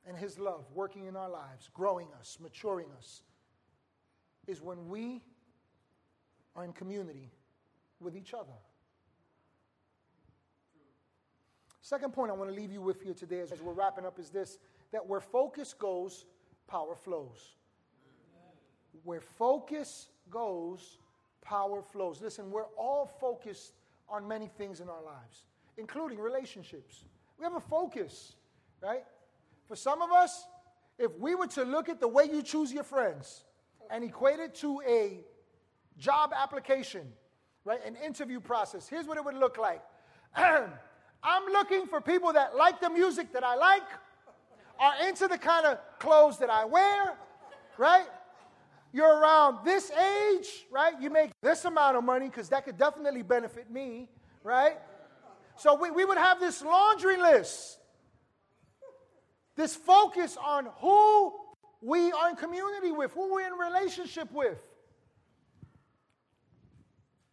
[0.06, 3.24] and His love working in our lives, growing us, maturing us,
[4.48, 5.22] is when we
[6.58, 7.32] are in community
[8.02, 8.58] with each other.
[11.90, 14.30] Second point I want to leave you with here today as we're wrapping up is
[14.30, 14.60] this
[14.92, 16.26] that where focus goes,
[16.68, 17.56] power flows.
[19.04, 21.00] Where focus goes,
[21.42, 22.22] power flows.
[22.22, 23.74] Listen, we're all focused
[24.08, 25.48] on many things in our lives,
[25.80, 27.06] including relationships.
[27.40, 28.36] We have a focus,
[28.84, 29.04] right?
[29.68, 30.46] For some of us,
[31.00, 33.46] if we were to look at the way you choose your friends
[33.90, 35.22] and equate it to a
[35.98, 37.08] job application,
[37.66, 39.82] right, an interview process, here's what it would look like.
[41.24, 43.84] I'm looking for people that like the music that I like
[44.80, 47.18] are into the kind of clothes that I wear,
[47.78, 48.06] right?
[48.92, 50.94] You're around this age, right?
[51.00, 54.10] You make this amount of money because that could definitely benefit me,
[54.44, 54.78] right?
[55.58, 57.78] So we, we would have this laundry list,
[59.56, 61.34] this focus on who
[61.82, 64.58] we are in community with, who we're in relationship with.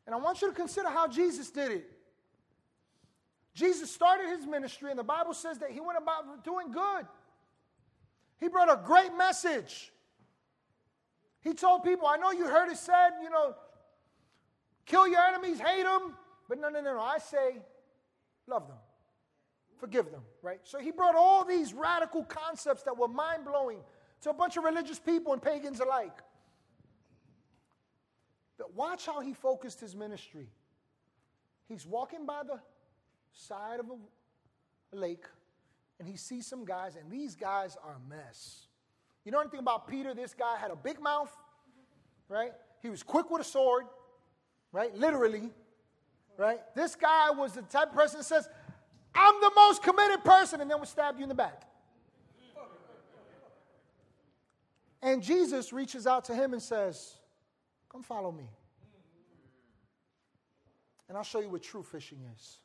[0.07, 1.96] And I want you to consider how Jesus did it.
[3.57, 7.07] Jesus started his ministry, and the Bible says that he went about doing good.
[8.39, 9.91] He brought a great message.
[11.41, 13.55] He told people, I know you heard it said, you know,
[14.85, 16.15] kill your enemies, hate them.
[16.51, 17.01] But no, no, no, no.
[17.01, 17.57] I say,
[18.47, 18.77] love them,
[19.79, 20.61] forgive them, right?
[20.65, 23.79] So he brought all these radical concepts that were mind blowing
[24.21, 26.19] to a bunch of religious people and pagans alike.
[28.59, 30.51] But watch how he focused his ministry.
[31.69, 32.61] He's walking by the
[33.37, 35.25] side of a lake
[35.99, 38.67] and he sees some guys, and these guys are a mess.
[39.25, 40.15] You know anything about Peter?
[40.15, 41.35] This guy had a big mouth,
[42.29, 42.53] right?
[42.83, 43.85] He was quick with a sword,
[44.73, 44.95] right?
[44.95, 45.51] Literally,
[46.37, 46.61] right?
[46.75, 48.49] This guy was the type of person that says,
[49.15, 51.63] I'm the most committed person, and then would stab you in the back.
[55.03, 57.15] And Jesus reaches out to him and says,
[57.91, 58.51] Come follow me.
[61.09, 62.59] And I'll show you what true fishing is.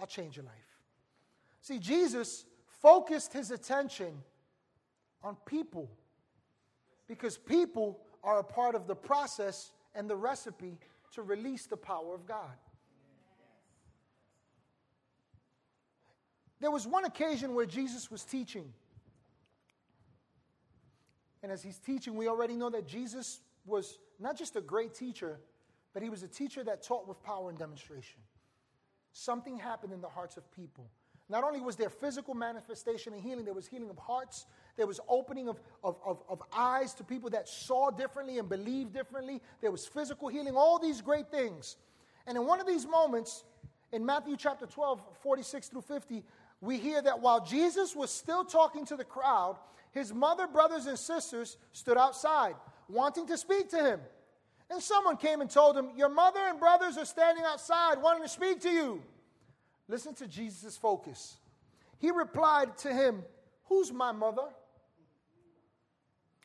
[0.00, 0.54] I'll change your life.
[1.60, 2.44] See, Jesus
[2.80, 4.12] focused his attention
[5.22, 5.90] on people
[7.06, 10.78] because people are a part of the process and the recipe
[11.14, 12.56] to release the power of God.
[16.60, 18.72] There was one occasion where Jesus was teaching.
[21.42, 25.40] And as he's teaching, we already know that Jesus was not just a great teacher,
[25.92, 28.20] but he was a teacher that taught with power and demonstration.
[29.12, 30.90] Something happened in the hearts of people.
[31.28, 34.46] Not only was there physical manifestation and healing, there was healing of hearts,
[34.76, 38.92] there was opening of, of, of, of, eyes to people that saw differently and believed
[38.92, 41.76] differently, there was physical healing, all these great things.
[42.26, 43.44] And in one of these moments,
[43.92, 46.22] in Matthew chapter 12, 46 through 50,
[46.60, 49.56] we hear that while Jesus was still talking to the crowd,
[49.92, 52.54] his mother, brothers, and sisters stood outside,
[52.88, 54.00] wanting to speak to him.
[54.72, 58.28] And someone came and told him, Your mother and brothers are standing outside wanting to
[58.28, 59.02] speak to you.
[59.86, 61.36] Listen to Jesus' focus.
[61.98, 63.22] He replied to him,
[63.64, 64.48] Who's my mother?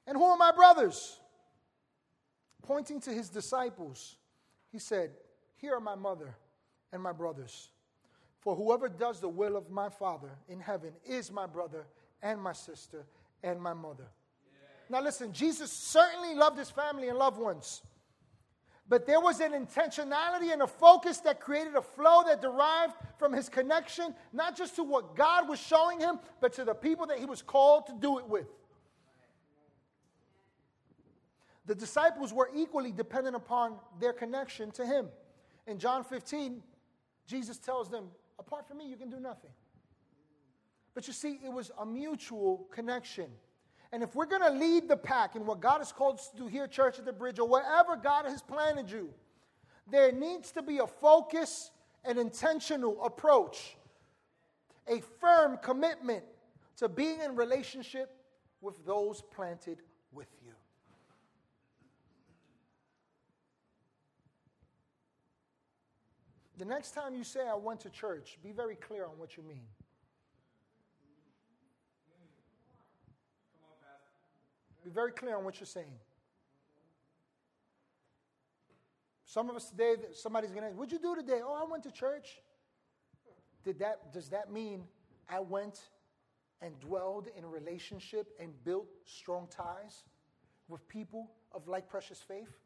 [0.05, 1.17] And who are my brothers?
[2.63, 4.17] Pointing to his disciples,
[4.73, 5.11] he said,
[5.55, 6.36] Here are my mother
[6.91, 7.69] and my brothers.
[8.41, 11.88] For whoever does the will of my Father in heaven is my brother
[12.21, 13.05] and my sister
[13.41, 14.07] and my mother.
[14.89, 14.97] Yeah.
[14.97, 17.84] Now, listen, Jesus certainly loved his family and loved ones.
[18.89, 23.33] But there was an intentionality and a focus that created a flow that derived from
[23.33, 27.19] his connection, not just to what God was showing him, but to the people that
[27.19, 28.47] he was called to do it with.
[31.65, 35.09] The disciples were equally dependent upon their connection to him.
[35.65, 36.63] In John 15,
[37.27, 38.05] Jesus tells them,
[38.39, 39.49] Apart from me, you can do nothing.
[40.93, 43.27] But you see, it was a mutual connection.
[43.91, 46.38] And if we're going to lead the pack in what God has called us to
[46.38, 49.09] do here, Church at the Bridge, or wherever God has planted you,
[49.89, 51.71] there needs to be a focus
[52.03, 53.77] and intentional approach,
[54.88, 56.23] a firm commitment
[56.77, 58.13] to being in relationship
[58.61, 59.79] with those planted
[60.11, 60.51] with you.
[66.57, 69.43] The next time you say, I went to church, be very clear on what you
[69.43, 69.67] mean.
[74.88, 75.91] Be very clear on what you're saying.
[79.25, 81.41] Some of us today, somebody's going to ask, What'd you do today?
[81.43, 82.39] Oh, I went to church.
[83.65, 84.85] Did that, does that mean
[85.29, 85.89] I went
[86.61, 90.05] and dwelled in a relationship and built strong ties
[90.69, 92.57] with people of like precious faith?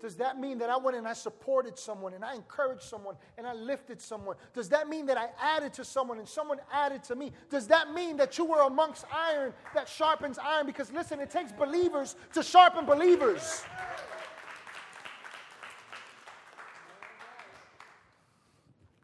[0.00, 3.46] Does that mean that I went and I supported someone and I encouraged someone and
[3.46, 4.36] I lifted someone?
[4.52, 7.32] Does that mean that I added to someone and someone added to me?
[7.50, 10.66] Does that mean that you were amongst iron that sharpens iron?
[10.66, 13.64] Because listen, it takes believers to sharpen believers.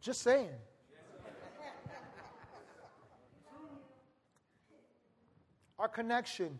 [0.02, 0.50] Just saying.
[5.78, 6.58] Our connection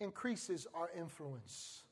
[0.00, 1.82] increases our influence.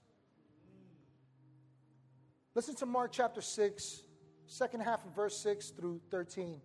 [2.54, 4.02] Listen to Mark chapter 6,
[4.46, 6.54] second half of verse 6 through 13.
[6.54, 6.60] It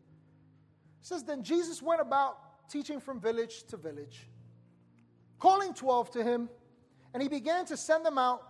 [1.02, 4.28] says, Then Jesus went about teaching from village to village,
[5.40, 6.50] calling 12 to him,
[7.14, 8.42] and he began to send them out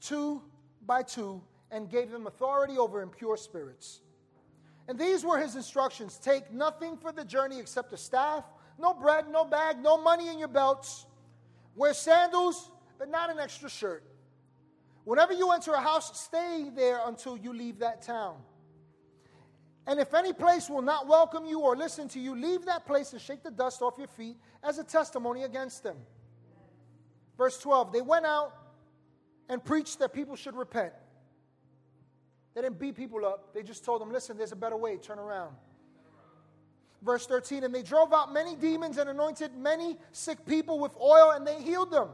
[0.00, 0.42] two
[0.84, 4.00] by two and gave them authority over impure spirits.
[4.88, 8.44] And these were his instructions Take nothing for the journey except a staff,
[8.80, 11.06] no bread, no bag, no money in your belts.
[11.76, 14.02] Wear sandals, but not an extra shirt.
[15.04, 18.36] Whenever you enter a house, stay there until you leave that town.
[19.86, 23.12] And if any place will not welcome you or listen to you, leave that place
[23.12, 25.96] and shake the dust off your feet as a testimony against them.
[27.36, 28.54] Verse 12 They went out
[29.48, 30.92] and preached that people should repent.
[32.54, 35.18] They didn't beat people up, they just told them, listen, there's a better way, turn
[35.18, 35.54] around.
[37.02, 41.30] Verse 13 And they drove out many demons and anointed many sick people with oil,
[41.30, 42.08] and they healed them.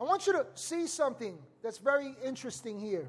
[0.00, 3.08] I want you to see something that's very interesting here.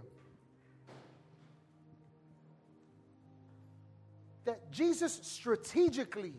[4.46, 6.34] That Jesus strategically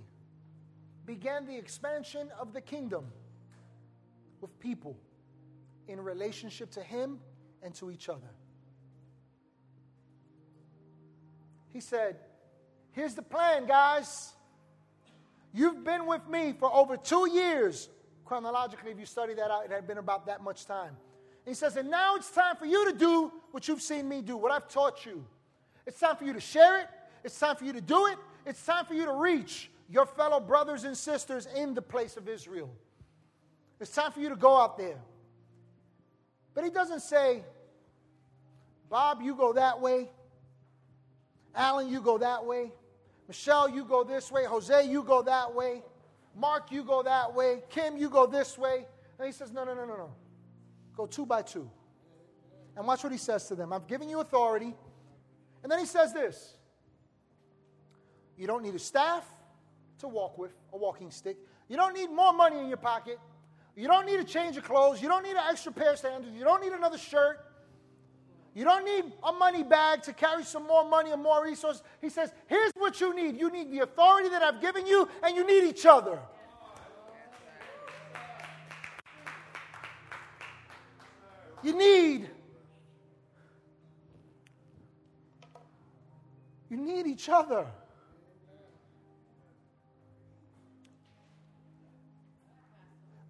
[1.04, 3.04] began the expansion of the kingdom
[4.40, 4.96] with people
[5.86, 7.18] in relationship to Him
[7.62, 8.30] and to each other.
[11.68, 12.16] He said,
[12.92, 14.32] Here's the plan, guys.
[15.52, 17.88] You've been with me for over two years.
[18.28, 20.94] Chronologically, if you study that out, it had been about that much time.
[21.46, 24.36] he says, and now it's time for you to do what you've seen me do,
[24.36, 25.24] what I've taught you.
[25.86, 26.88] It's time for you to share it.
[27.24, 28.18] It's time for you to do it.
[28.44, 32.28] It's time for you to reach your fellow brothers and sisters in the place of
[32.28, 32.70] Israel.
[33.80, 34.98] It's time for you to go out there.
[36.52, 37.42] But he doesn't say,
[38.90, 40.10] Bob, you go that way.
[41.54, 42.72] Alan, you go that way.
[43.26, 44.44] Michelle, you go this way.
[44.44, 45.82] Jose, you go that way.
[46.36, 47.62] Mark, you go that way.
[47.70, 48.86] Kim, you go this way.
[49.18, 50.10] And he says, No, no, no, no, no.
[50.96, 51.70] Go two by two.
[52.76, 53.72] And watch what he says to them.
[53.72, 54.74] I'm giving you authority.
[55.62, 56.54] And then he says this
[58.36, 59.24] You don't need a staff
[59.98, 61.36] to walk with, a walking stick.
[61.68, 63.18] You don't need more money in your pocket.
[63.74, 65.00] You don't need a change of clothes.
[65.02, 66.34] You don't need an extra pair of sandals.
[66.34, 67.44] You don't need another shirt.
[68.54, 71.82] You don't need a money bag to carry some more money and more resources.
[72.00, 75.36] He says, here's what you need you need the authority that I've given you, and
[75.36, 76.18] you need each other.
[81.62, 82.30] You need.
[86.70, 87.66] You need each other.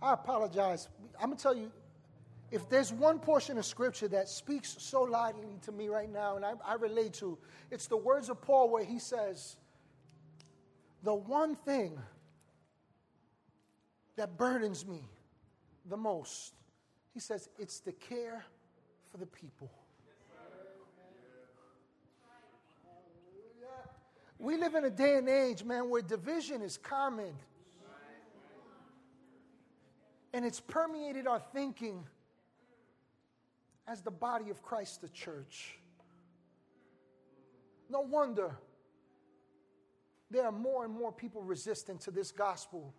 [0.00, 0.88] I apologize.
[1.20, 1.70] I'm going to tell you,
[2.50, 6.44] if there's one portion of scripture that speaks so loudly to me right now, and
[6.44, 7.36] I, I, relate to,
[7.70, 9.56] it's the words of Paul where he says,
[11.02, 11.98] The one thing
[14.16, 15.04] that burdens me
[15.88, 16.54] the most,
[17.12, 18.44] he says, it's the care
[19.10, 19.70] for the people.
[24.38, 27.34] We live in a day and age, man, where division is common.
[30.32, 32.04] And it's permeated our thinking
[33.88, 35.78] as the body of Christ, the church.
[37.88, 38.54] No wonder
[40.30, 42.92] there are more and more people resistant to this gospel.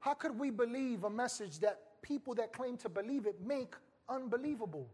[0.00, 3.74] How could we believe a message that people that claim to believe it make
[4.08, 4.88] unbelievable?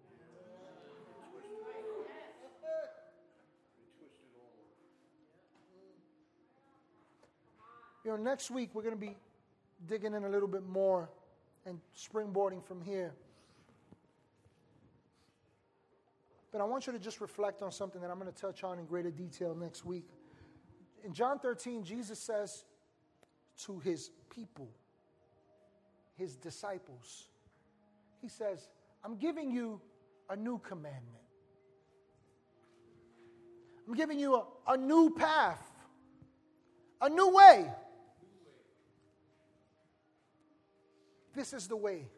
[8.04, 9.16] You know, next week we're going to be
[9.88, 11.08] digging in a little bit more
[11.64, 13.14] and springboarding from here.
[16.53, 18.78] But I want you to just reflect on something that I'm going to touch on
[18.78, 20.09] in greater detail next week.
[21.05, 22.64] In John 13, Jesus says
[23.64, 24.68] to his people,
[26.16, 27.28] his disciples,
[28.20, 28.68] He says,
[29.05, 29.80] I'm giving you
[30.28, 31.24] a new commandment.
[33.88, 35.62] I'm giving you a, a new path,
[37.01, 37.72] a new way.
[41.34, 42.09] This is the way.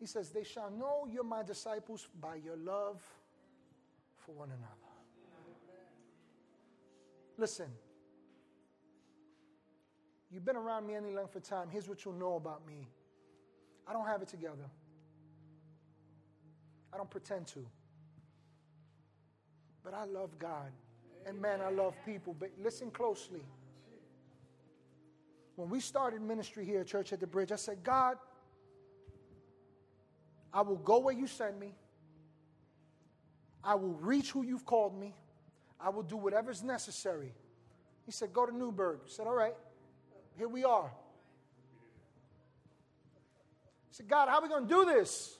[0.00, 3.02] He says, They shall know you're my disciples by your love
[4.16, 4.64] for one another.
[7.36, 7.66] Listen,
[10.30, 11.68] you've been around me any length of time.
[11.70, 12.88] Here's what you'll know about me
[13.86, 14.70] I don't have it together,
[16.92, 17.64] I don't pretend to.
[19.84, 20.70] But I love God.
[21.26, 22.34] And man, I love people.
[22.38, 23.40] But listen closely.
[25.56, 28.16] When we started ministry here at Church at the Bridge, I said, God,
[30.52, 31.74] I will go where you send me.
[33.62, 35.14] I will reach who you've called me.
[35.80, 37.32] I will do whatever's necessary.
[38.04, 39.00] He said, Go to Newburgh.
[39.04, 39.54] I said, All right,
[40.36, 40.90] here we are.
[43.90, 45.36] I said, God, how are we going to do this?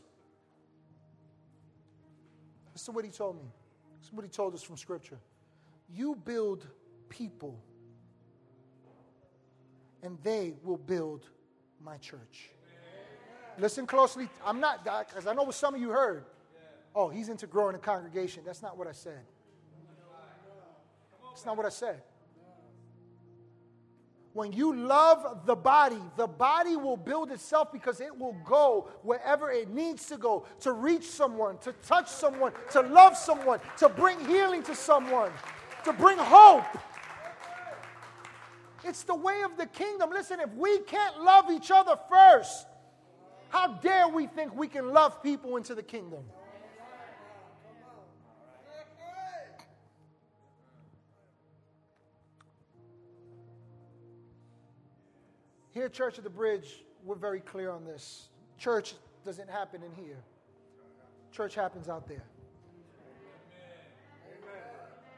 [2.72, 3.48] This is what he told me.
[3.98, 5.18] This is what he told us from Scripture.
[5.92, 6.66] You build
[7.08, 7.58] people
[10.02, 11.26] and they will build
[11.84, 12.50] my church.
[13.60, 14.28] Listen closely.
[14.44, 16.24] I'm not, because I know what some of you heard.
[16.94, 18.42] Oh, he's into growing a congregation.
[18.44, 19.20] That's not what I said.
[21.30, 22.02] That's not what I said.
[24.32, 29.50] When you love the body, the body will build itself because it will go wherever
[29.50, 34.24] it needs to go to reach someone, to touch someone, to love someone, to bring
[34.26, 35.32] healing to someone,
[35.84, 36.64] to bring hope.
[38.84, 40.10] It's the way of the kingdom.
[40.10, 42.66] Listen, if we can't love each other first,
[43.50, 46.24] how dare we think we can love people into the kingdom?
[55.72, 58.28] Here, Church of the Bridge, we're very clear on this.
[58.58, 58.94] Church
[59.24, 60.22] doesn't happen in here,
[61.32, 62.24] church happens out there.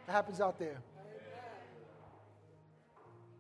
[0.08, 0.82] It happens out there.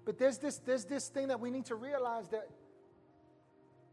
[0.04, 2.48] But there's this, there's this thing that we need to realize that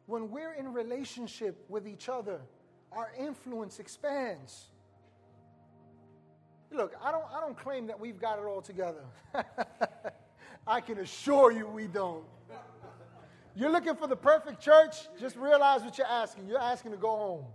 [0.09, 2.41] when we're in relationship with each other,
[2.91, 4.65] our influence expands.
[6.71, 9.03] Look, I don't, I don't claim that we've got it all together.
[10.67, 12.23] I can assure you we don't.
[13.55, 16.47] You're looking for the perfect church, just realize what you're asking.
[16.47, 17.45] You're asking to go home.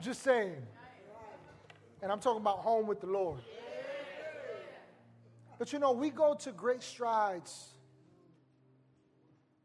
[0.00, 0.62] Just saying.
[2.02, 3.40] And I'm talking about home with the Lord.
[5.58, 7.74] But you know, we go to great strides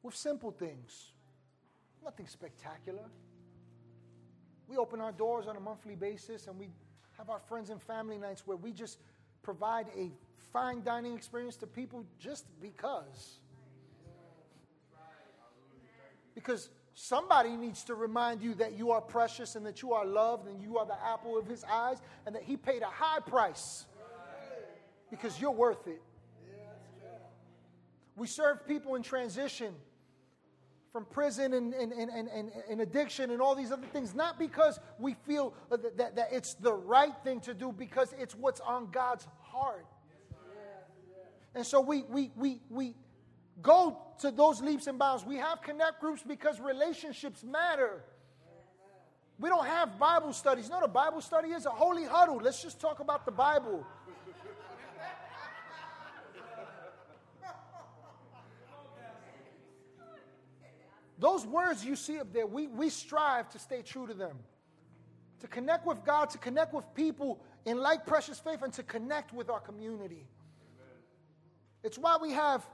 [0.04, 1.12] with simple things,
[2.04, 3.06] nothing spectacular.
[4.68, 6.70] We open our doors on a monthly basis and we
[7.18, 9.00] have our friends and family nights where we just
[9.42, 10.12] provide a
[10.54, 13.40] fine dining experience to people just because.
[16.36, 20.48] Because somebody needs to remind you that you are precious and that you are loved
[20.48, 23.86] and you are the apple of his eyes and that he paid a high price
[25.10, 26.02] because you're worth it.
[28.16, 29.74] We serve people in transition
[30.92, 34.80] from prison and, and, and, and, and, addiction and all these other things, not because
[34.98, 38.90] we feel that, that, that it's the right thing to do, because it's what's on
[38.92, 39.86] God's heart.
[41.56, 42.96] And so we, we, we, we
[43.62, 45.26] go to those leaps and bounds.
[45.26, 48.04] We have connect groups because relationships matter.
[49.40, 50.66] We don't have Bible studies.
[50.66, 51.66] You know what a Bible study is?
[51.66, 52.40] A holy huddle.
[52.44, 53.86] Let's just talk about the Bible.
[61.20, 64.38] Those words you see up there, we, we strive to stay true to them.
[65.42, 69.34] To connect with God, to connect with people in like precious faith, and to connect
[69.34, 70.26] with our community.
[71.84, 72.66] It's why we have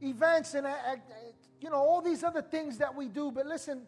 [0.00, 0.96] events and, uh, uh,
[1.60, 3.30] you know, all these other things that we do.
[3.30, 3.82] But listen,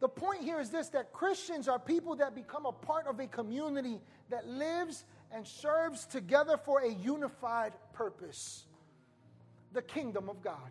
[0.00, 3.26] the point here is this that Christians are people that become a part of a
[3.26, 4.00] community
[4.30, 8.64] that lives and serves together for a unified purpose
[9.72, 10.70] the kingdom of God.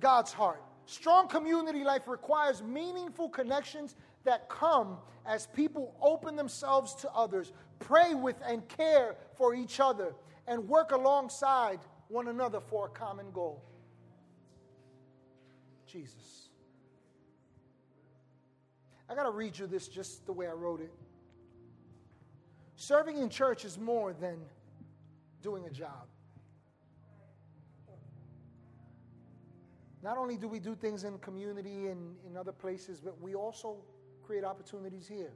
[0.00, 0.62] God's heart.
[0.86, 3.94] Strong community life requires meaningful connections
[4.24, 10.14] that come as people open themselves to others, pray with and care for each other,
[10.46, 13.62] and work alongside one another for a common goal.
[15.86, 16.48] Jesus.
[19.10, 20.92] I got to read you this just the way I wrote it.
[22.76, 24.38] Serving in church is more than
[25.42, 26.06] doing a job.
[30.02, 33.78] Not only do we do things in community and in other places, but we also
[34.22, 35.32] create opportunities here.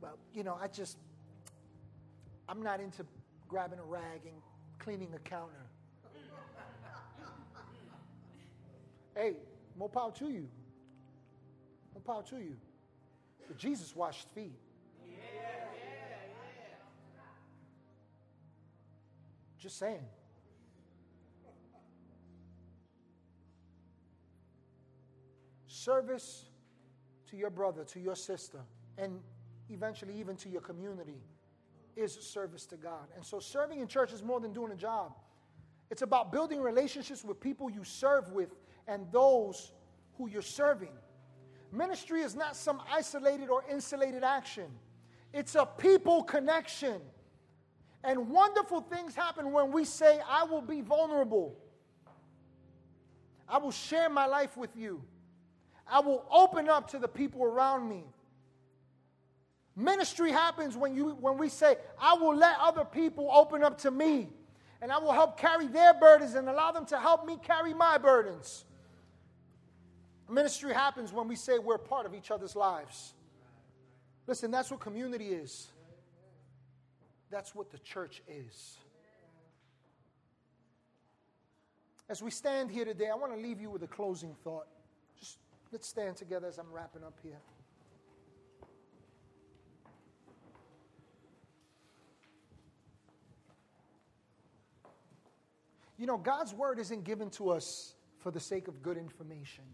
[0.00, 0.96] But, you know, I just,
[2.48, 3.06] I'm not into
[3.48, 4.34] grabbing a rag and
[4.78, 5.66] cleaning a counter.
[9.14, 9.34] hey,
[9.76, 10.48] more power to you.
[11.94, 12.56] More power to you.
[13.46, 14.58] But Jesus washed feet.
[19.58, 20.02] Just saying.
[25.84, 26.44] Service
[27.28, 28.60] to your brother, to your sister,
[28.98, 29.18] and
[29.68, 31.20] eventually even to your community
[31.96, 33.08] is service to God.
[33.16, 35.12] And so serving in church is more than doing a job.
[35.90, 38.50] It's about building relationships with people you serve with
[38.86, 39.72] and those
[40.18, 40.92] who you're serving.
[41.72, 44.70] Ministry is not some isolated or insulated action.
[45.32, 47.00] It's a people connection.
[48.04, 51.56] And wonderful things happen when we say, I will be vulnerable.
[53.48, 55.02] I will share my life with you.
[55.92, 58.02] I will open up to the people around me.
[59.76, 63.90] Ministry happens when, you, when we say, I will let other people open up to
[63.90, 64.30] me,
[64.80, 67.98] and I will help carry their burdens and allow them to help me carry my
[67.98, 68.64] burdens.
[70.30, 73.12] Ministry happens when we say we're part of each other's lives.
[74.26, 75.68] Listen, that's what community is.
[77.30, 78.78] That's what the church is.
[82.08, 84.66] As we stand here today, I want to leave you with a closing thought.
[85.72, 87.40] Let's stand together as I'm wrapping up here.
[95.96, 99.64] You know, God's word isn't given to us for the sake of good information.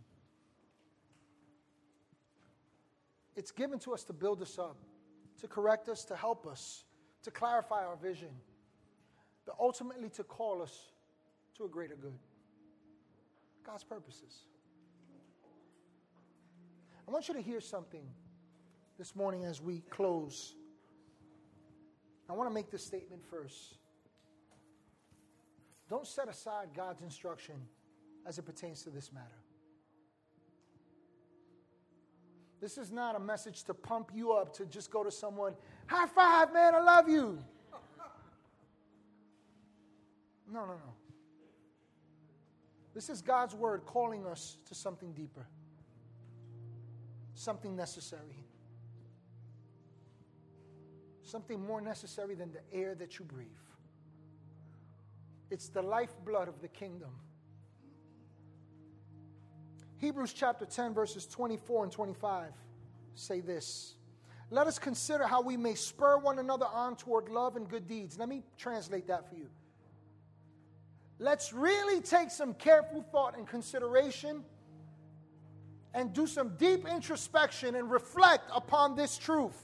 [3.34, 4.76] It's given to us to build us up,
[5.40, 6.84] to correct us, to help us,
[7.22, 8.30] to clarify our vision,
[9.46, 10.92] but ultimately to call us
[11.56, 12.18] to a greater good.
[13.64, 14.44] God's purposes.
[17.08, 18.06] I want you to hear something
[18.98, 20.54] this morning as we close.
[22.28, 23.78] I want to make this statement first.
[25.88, 27.54] Don't set aside God's instruction
[28.26, 29.24] as it pertains to this matter.
[32.60, 35.54] This is not a message to pump you up to just go to someone,
[35.86, 37.38] high five, man, I love you.
[40.52, 40.92] No, no, no.
[42.92, 45.46] This is God's word calling us to something deeper
[47.38, 48.44] something necessary.
[51.22, 53.48] Something more necessary than the air that you breathe.
[55.50, 57.10] It's the lifeblood of the kingdom.
[59.98, 62.52] Hebrews chapter 10, verses 24 and 25
[63.14, 63.94] say this
[64.50, 68.18] Let us consider how we may spur one another on toward love and good deeds.
[68.18, 69.48] Let me translate that for you.
[71.18, 74.44] Let's really take some careful thought and consideration
[75.94, 79.56] and do some deep introspection and reflect upon this truth.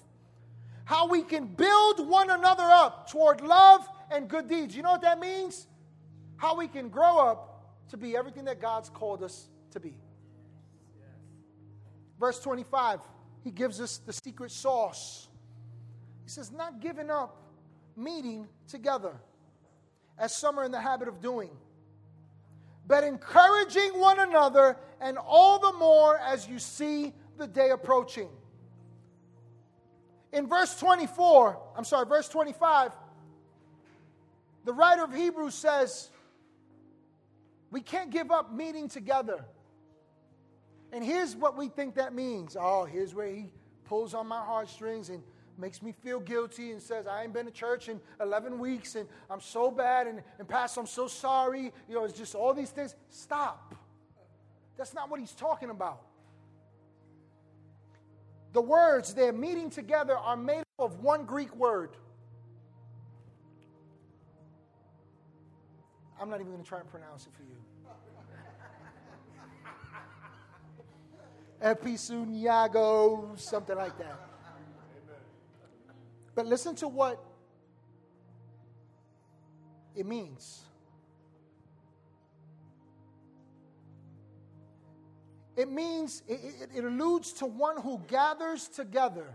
[0.84, 4.76] How we can build one another up toward love and good deeds.
[4.76, 5.66] You know what that means?
[6.36, 9.94] How we can grow up to be everything that God's called us to be.
[12.18, 13.00] Verse 25,
[13.42, 15.28] he gives us the secret sauce.
[16.24, 17.36] He says, Not giving up
[17.96, 19.14] meeting together,
[20.18, 21.50] as some are in the habit of doing,
[22.86, 28.28] but encouraging one another, and all the more as you see the day approaching.
[30.32, 32.92] In verse 24, I'm sorry, verse 25,
[34.64, 36.10] the writer of Hebrews says,
[37.70, 39.44] We can't give up meeting together.
[40.92, 42.56] And here's what we think that means.
[42.58, 43.46] Oh, here's where he
[43.84, 45.22] pulls on my heartstrings and
[45.58, 49.08] makes me feel guilty and says, I ain't been to church in 11 weeks and
[49.30, 51.72] I'm so bad and, and Pastor, I'm so sorry.
[51.88, 52.94] You know, it's just all these things.
[53.10, 53.74] Stop.
[54.76, 56.02] That's not what he's talking about.
[58.52, 61.90] The words they're meeting together are made up of one Greek word.
[66.20, 67.56] I'm not even going to try and pronounce it for you.
[71.62, 74.33] Episuniago, something like that.
[76.34, 77.22] But listen to what
[79.94, 80.62] it means.
[85.56, 89.32] It means, it, it, it, alludes to one who gathers together.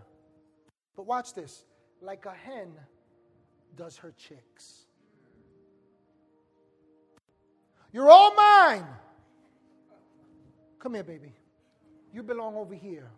[0.97, 1.63] But watch this
[2.01, 2.73] like a hen
[3.77, 4.85] does her chicks.
[7.93, 8.85] You're all mine.
[10.79, 11.33] Come here, baby.
[12.13, 13.09] You belong over here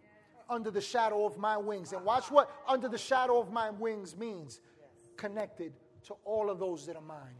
[0.51, 1.93] under the shadow of my wings.
[1.93, 4.59] And watch what under the shadow of my wings means
[5.17, 5.73] connected
[6.07, 7.39] to all of those that are mine.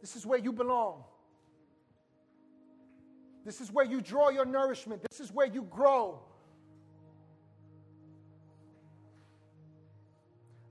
[0.00, 1.04] This is where you belong.
[3.44, 5.02] This is where you draw your nourishment.
[5.08, 6.20] This is where you grow.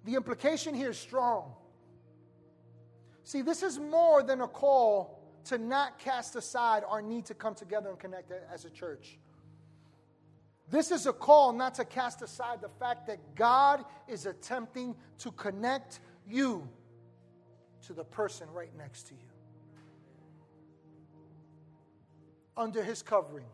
[0.06, 1.54] The implication here is strong.
[3.24, 7.56] See, this is more than a call to not cast aside our need to come
[7.56, 9.18] together and connect as a church.
[10.70, 15.32] This is a call not to cast aside the fact that God is attempting to
[15.32, 16.68] connect you
[17.86, 19.20] to the person right next to you.
[22.58, 23.46] Under his covering,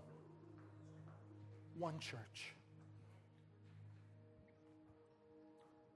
[1.77, 2.55] one church.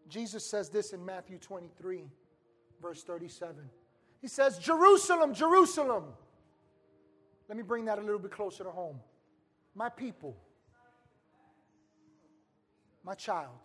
[0.10, 2.04] Jesus says this in Matthew 23,
[2.82, 3.56] verse 37.
[4.22, 6.06] He says, Jerusalem, Jerusalem.
[7.48, 9.00] Let me bring that a little bit closer to home.
[9.74, 10.36] My people,
[13.08, 13.58] my child.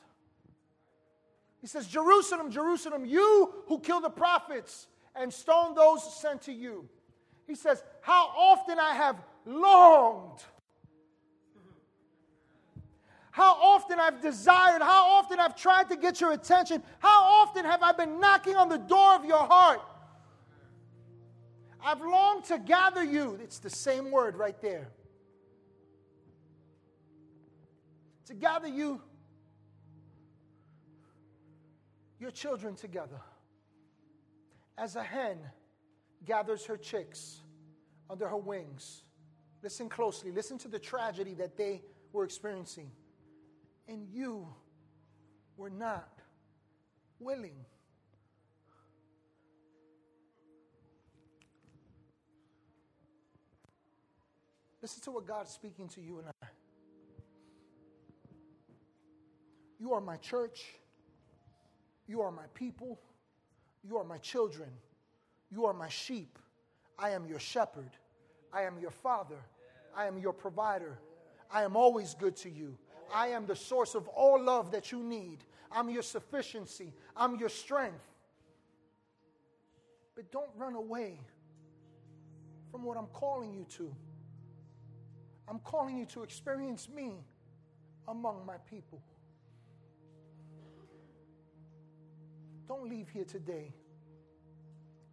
[1.61, 6.88] He says, Jerusalem, Jerusalem, you who kill the prophets and stone those sent to you.
[7.47, 10.38] He says, How often I have longed.
[13.32, 17.82] How often I've desired, how often I've tried to get your attention, how often have
[17.82, 19.80] I been knocking on the door of your heart
[21.84, 23.38] I've longed to gather you.
[23.43, 24.88] It's the same word right there.
[28.26, 29.01] To gather you,
[32.23, 33.20] your children together.
[34.79, 35.39] As a hen
[36.25, 37.41] gathers her chicks
[38.09, 39.03] under her wings.
[39.61, 40.31] Listen closely.
[40.31, 42.91] Listen to the tragedy that they were experiencing.
[43.89, 44.47] And you
[45.57, 46.09] were not
[47.18, 47.57] willing
[54.81, 56.47] Listen to what God's speaking to you and I.
[59.79, 60.75] You are my church.
[62.12, 63.00] You are my people.
[63.82, 64.68] You are my children.
[65.50, 66.38] You are my sheep.
[66.98, 67.88] I am your shepherd.
[68.52, 69.38] I am your father.
[69.96, 70.98] I am your provider.
[71.50, 72.76] I am always good to you.
[73.14, 75.38] I am the source of all love that you need.
[75.70, 76.92] I'm your sufficiency.
[77.16, 78.04] I'm your strength.
[80.14, 81.18] But don't run away
[82.70, 83.90] from what I'm calling you to.
[85.48, 87.24] I'm calling you to experience me
[88.06, 89.02] among my people.
[92.68, 93.72] Don't leave here today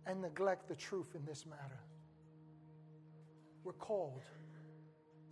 [0.05, 1.79] and neglect the truth in this matter.
[3.63, 4.23] We're called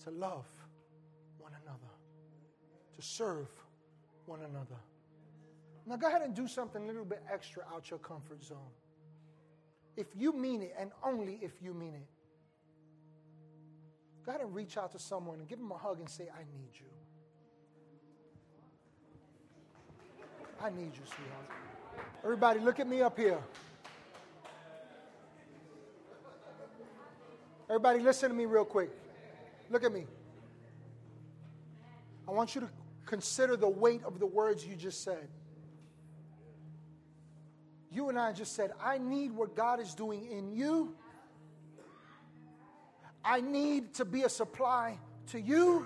[0.04, 0.46] to love
[1.40, 1.94] one another,
[2.96, 3.48] to serve
[4.26, 4.76] one another.
[5.86, 8.58] Now, go ahead and do something a little bit extra out your comfort zone.
[9.96, 12.08] If you mean it, and only if you mean it,
[14.26, 16.40] go ahead and reach out to someone and give them a hug and say, I
[16.40, 16.86] need you.
[20.62, 21.67] I need you, sweetheart.
[22.24, 23.40] Everybody, look at me up here.
[27.70, 28.90] Everybody, listen to me real quick.
[29.70, 30.06] Look at me.
[32.28, 32.70] I want you to
[33.06, 35.28] consider the weight of the words you just said.
[37.92, 40.96] You and I just said, I need what God is doing in you.
[43.24, 44.98] I need to be a supply
[45.32, 45.86] to you.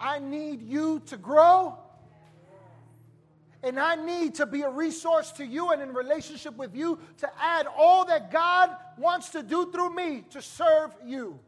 [0.00, 1.78] I need you to grow.
[3.62, 7.30] And I need to be a resource to you and in relationship with you to
[7.40, 11.38] add all that God wants to do through me to serve you.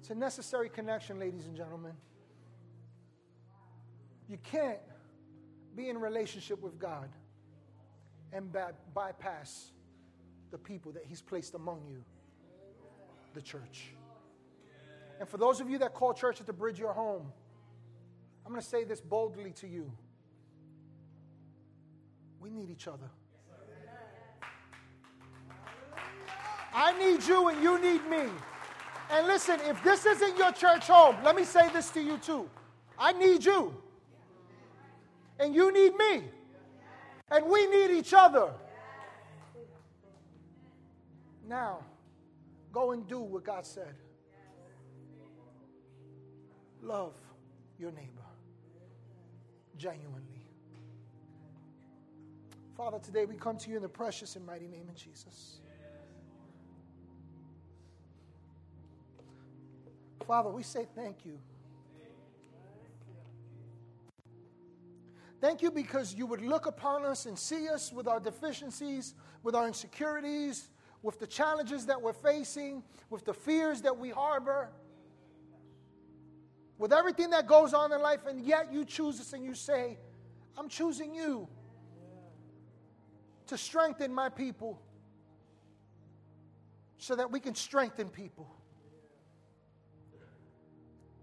[0.00, 1.92] It's a necessary connection, ladies and gentlemen.
[4.28, 4.80] You can't
[5.76, 7.08] be in relationship with God
[8.32, 9.70] and by- bypass
[10.50, 12.04] the people that He's placed among you,
[13.34, 13.94] the church.
[15.20, 17.32] And for those of you that call church at the bridge your home,
[18.44, 19.90] I'm going to say this boldly to you.
[22.40, 23.08] We need each other.
[26.74, 28.24] I need you and you need me.
[29.10, 32.48] And listen, if this isn't your church home, let me say this to you too.
[32.98, 33.76] I need you.
[35.38, 36.24] And you need me.
[37.30, 38.52] And we need each other.
[41.46, 41.84] Now,
[42.72, 43.94] go and do what God said.
[46.80, 47.14] Love
[47.78, 48.21] your neighbor
[49.82, 50.46] genuinely.
[52.76, 55.58] Father, today we come to you in the precious and mighty name of Jesus.
[60.24, 61.36] Father, we say thank you.
[65.40, 69.56] Thank you because you would look upon us and see us with our deficiencies, with
[69.56, 70.68] our insecurities,
[71.02, 74.70] with the challenges that we're facing, with the fears that we harbor,
[76.78, 79.98] with everything that goes on in life, and yet you choose us and you say,
[80.56, 81.48] I'm choosing you
[83.46, 84.80] to strengthen my people
[86.98, 88.48] so that we can strengthen people.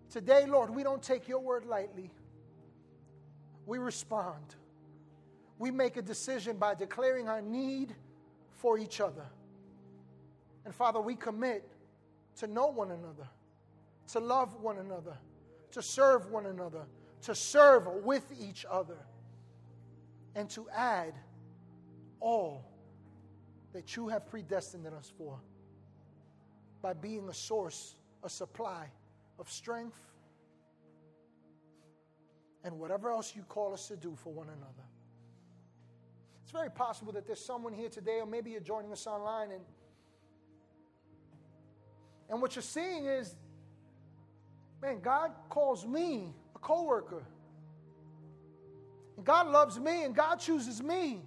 [0.09, 2.11] Today, Lord, we don't take your word lightly.
[3.65, 4.55] We respond.
[5.57, 7.95] We make a decision by declaring our need
[8.57, 9.25] for each other.
[10.65, 11.63] And Father, we commit
[12.37, 13.27] to know one another,
[14.11, 15.17] to love one another,
[15.71, 16.85] to serve one another,
[17.23, 18.97] to serve with each other,
[20.35, 21.13] and to add
[22.19, 22.65] all
[23.73, 25.39] that you have predestined us for
[26.81, 28.87] by being a source, a supply
[29.37, 29.99] of strength,
[32.63, 34.87] and whatever else you call us to do for one another.
[36.43, 39.61] It's very possible that there's someone here today, or maybe you're joining us online, and,
[42.29, 43.35] and what you're seeing is,
[44.81, 47.23] man, God calls me a coworker.
[49.17, 51.21] And God loves me, and God chooses me.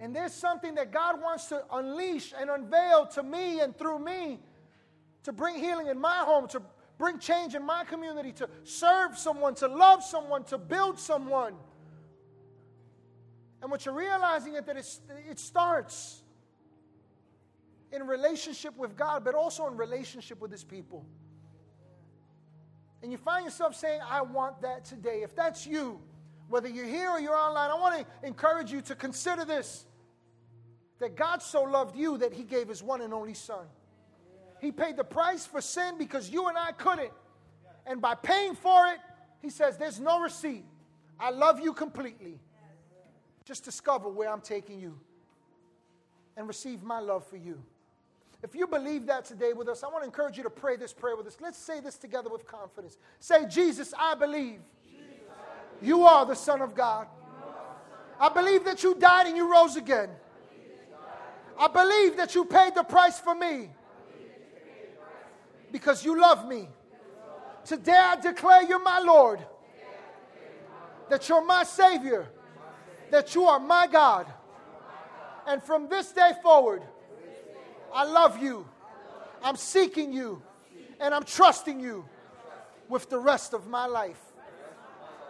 [0.00, 4.40] And there's something that God wants to unleash and unveil to me and through me
[5.22, 6.62] to bring healing in my home, to
[6.98, 11.54] bring change in my community, to serve someone, to love someone, to build someone.
[13.60, 14.76] And what you're realizing is that
[15.30, 16.22] it starts
[17.92, 21.06] in relationship with God, but also in relationship with His people.
[23.02, 25.22] And you find yourself saying, I want that today.
[25.22, 26.00] If that's you,
[26.48, 29.84] whether you're here or you're online, I want to encourage you to consider this
[31.00, 33.66] that God so loved you that He gave His one and only Son.
[34.60, 37.10] He paid the price for sin because you and I couldn't.
[37.86, 38.98] And by paying for it,
[39.40, 40.64] He says, There's no receipt.
[41.18, 42.38] I love you completely.
[43.44, 44.96] Just discover where I'm taking you
[46.36, 47.60] and receive my love for you.
[48.42, 50.92] If you believe that today with us, I want to encourage you to pray this
[50.92, 51.36] prayer with us.
[51.40, 52.98] Let's say this together with confidence.
[53.20, 54.58] Say, Jesus, I believe,
[55.80, 57.06] you are the Son of God.
[58.18, 60.10] I believe that you died and you rose again.
[61.58, 63.70] I believe that you paid the price for me
[65.70, 66.68] because you love me.
[67.64, 69.38] Today I declare you're my Lord,
[71.08, 72.26] that you're my Savior,
[73.10, 74.26] that you are my God.
[75.46, 76.82] And from this day forward,
[77.92, 78.66] I love you.
[79.42, 80.42] I'm seeking you.
[81.00, 82.04] And I'm trusting you
[82.88, 84.20] with the rest of my life.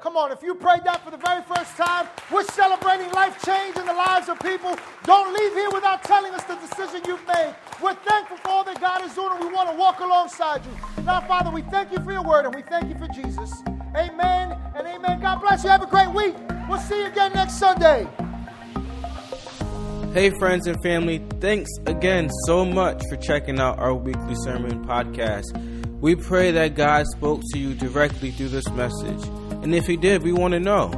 [0.03, 3.77] Come on, if you prayed that for the very first time, we're celebrating life change
[3.77, 4.77] in the lives of people.
[5.05, 7.55] Don't leave here without telling us the decision you've made.
[7.81, 11.05] We're thankful for all that God is doing, and we want to walk alongside you.
[11.05, 13.63] Now, Father, we thank you for your word, and we thank you for Jesus.
[13.97, 15.21] Amen and amen.
[15.21, 15.71] God bless you.
[15.71, 16.35] Have a great week.
[16.69, 18.09] We'll see you again next Sunday.
[20.13, 25.57] Hey, friends and family, thanks again so much for checking out our weekly sermon podcast.
[26.03, 29.25] We pray that God spoke to you directly through this message.
[29.63, 30.91] And if He did, we want to know.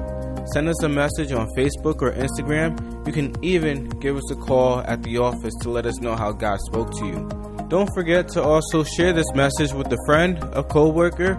[0.53, 3.07] Send us a message on Facebook or Instagram.
[3.07, 6.33] You can even give us a call at the office to let us know how
[6.33, 7.29] God spoke to you.
[7.69, 11.37] Don't forget to also share this message with a friend, a co worker.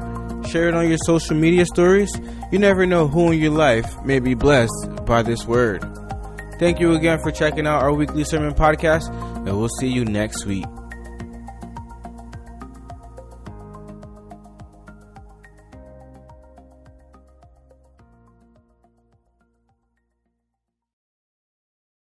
[0.50, 2.18] Share it on your social media stories.
[2.54, 5.84] You never know who in your life may be blessed by this word.
[6.58, 10.46] Thank you again for checking out our weekly sermon podcast, and we'll see you next
[10.46, 10.66] week.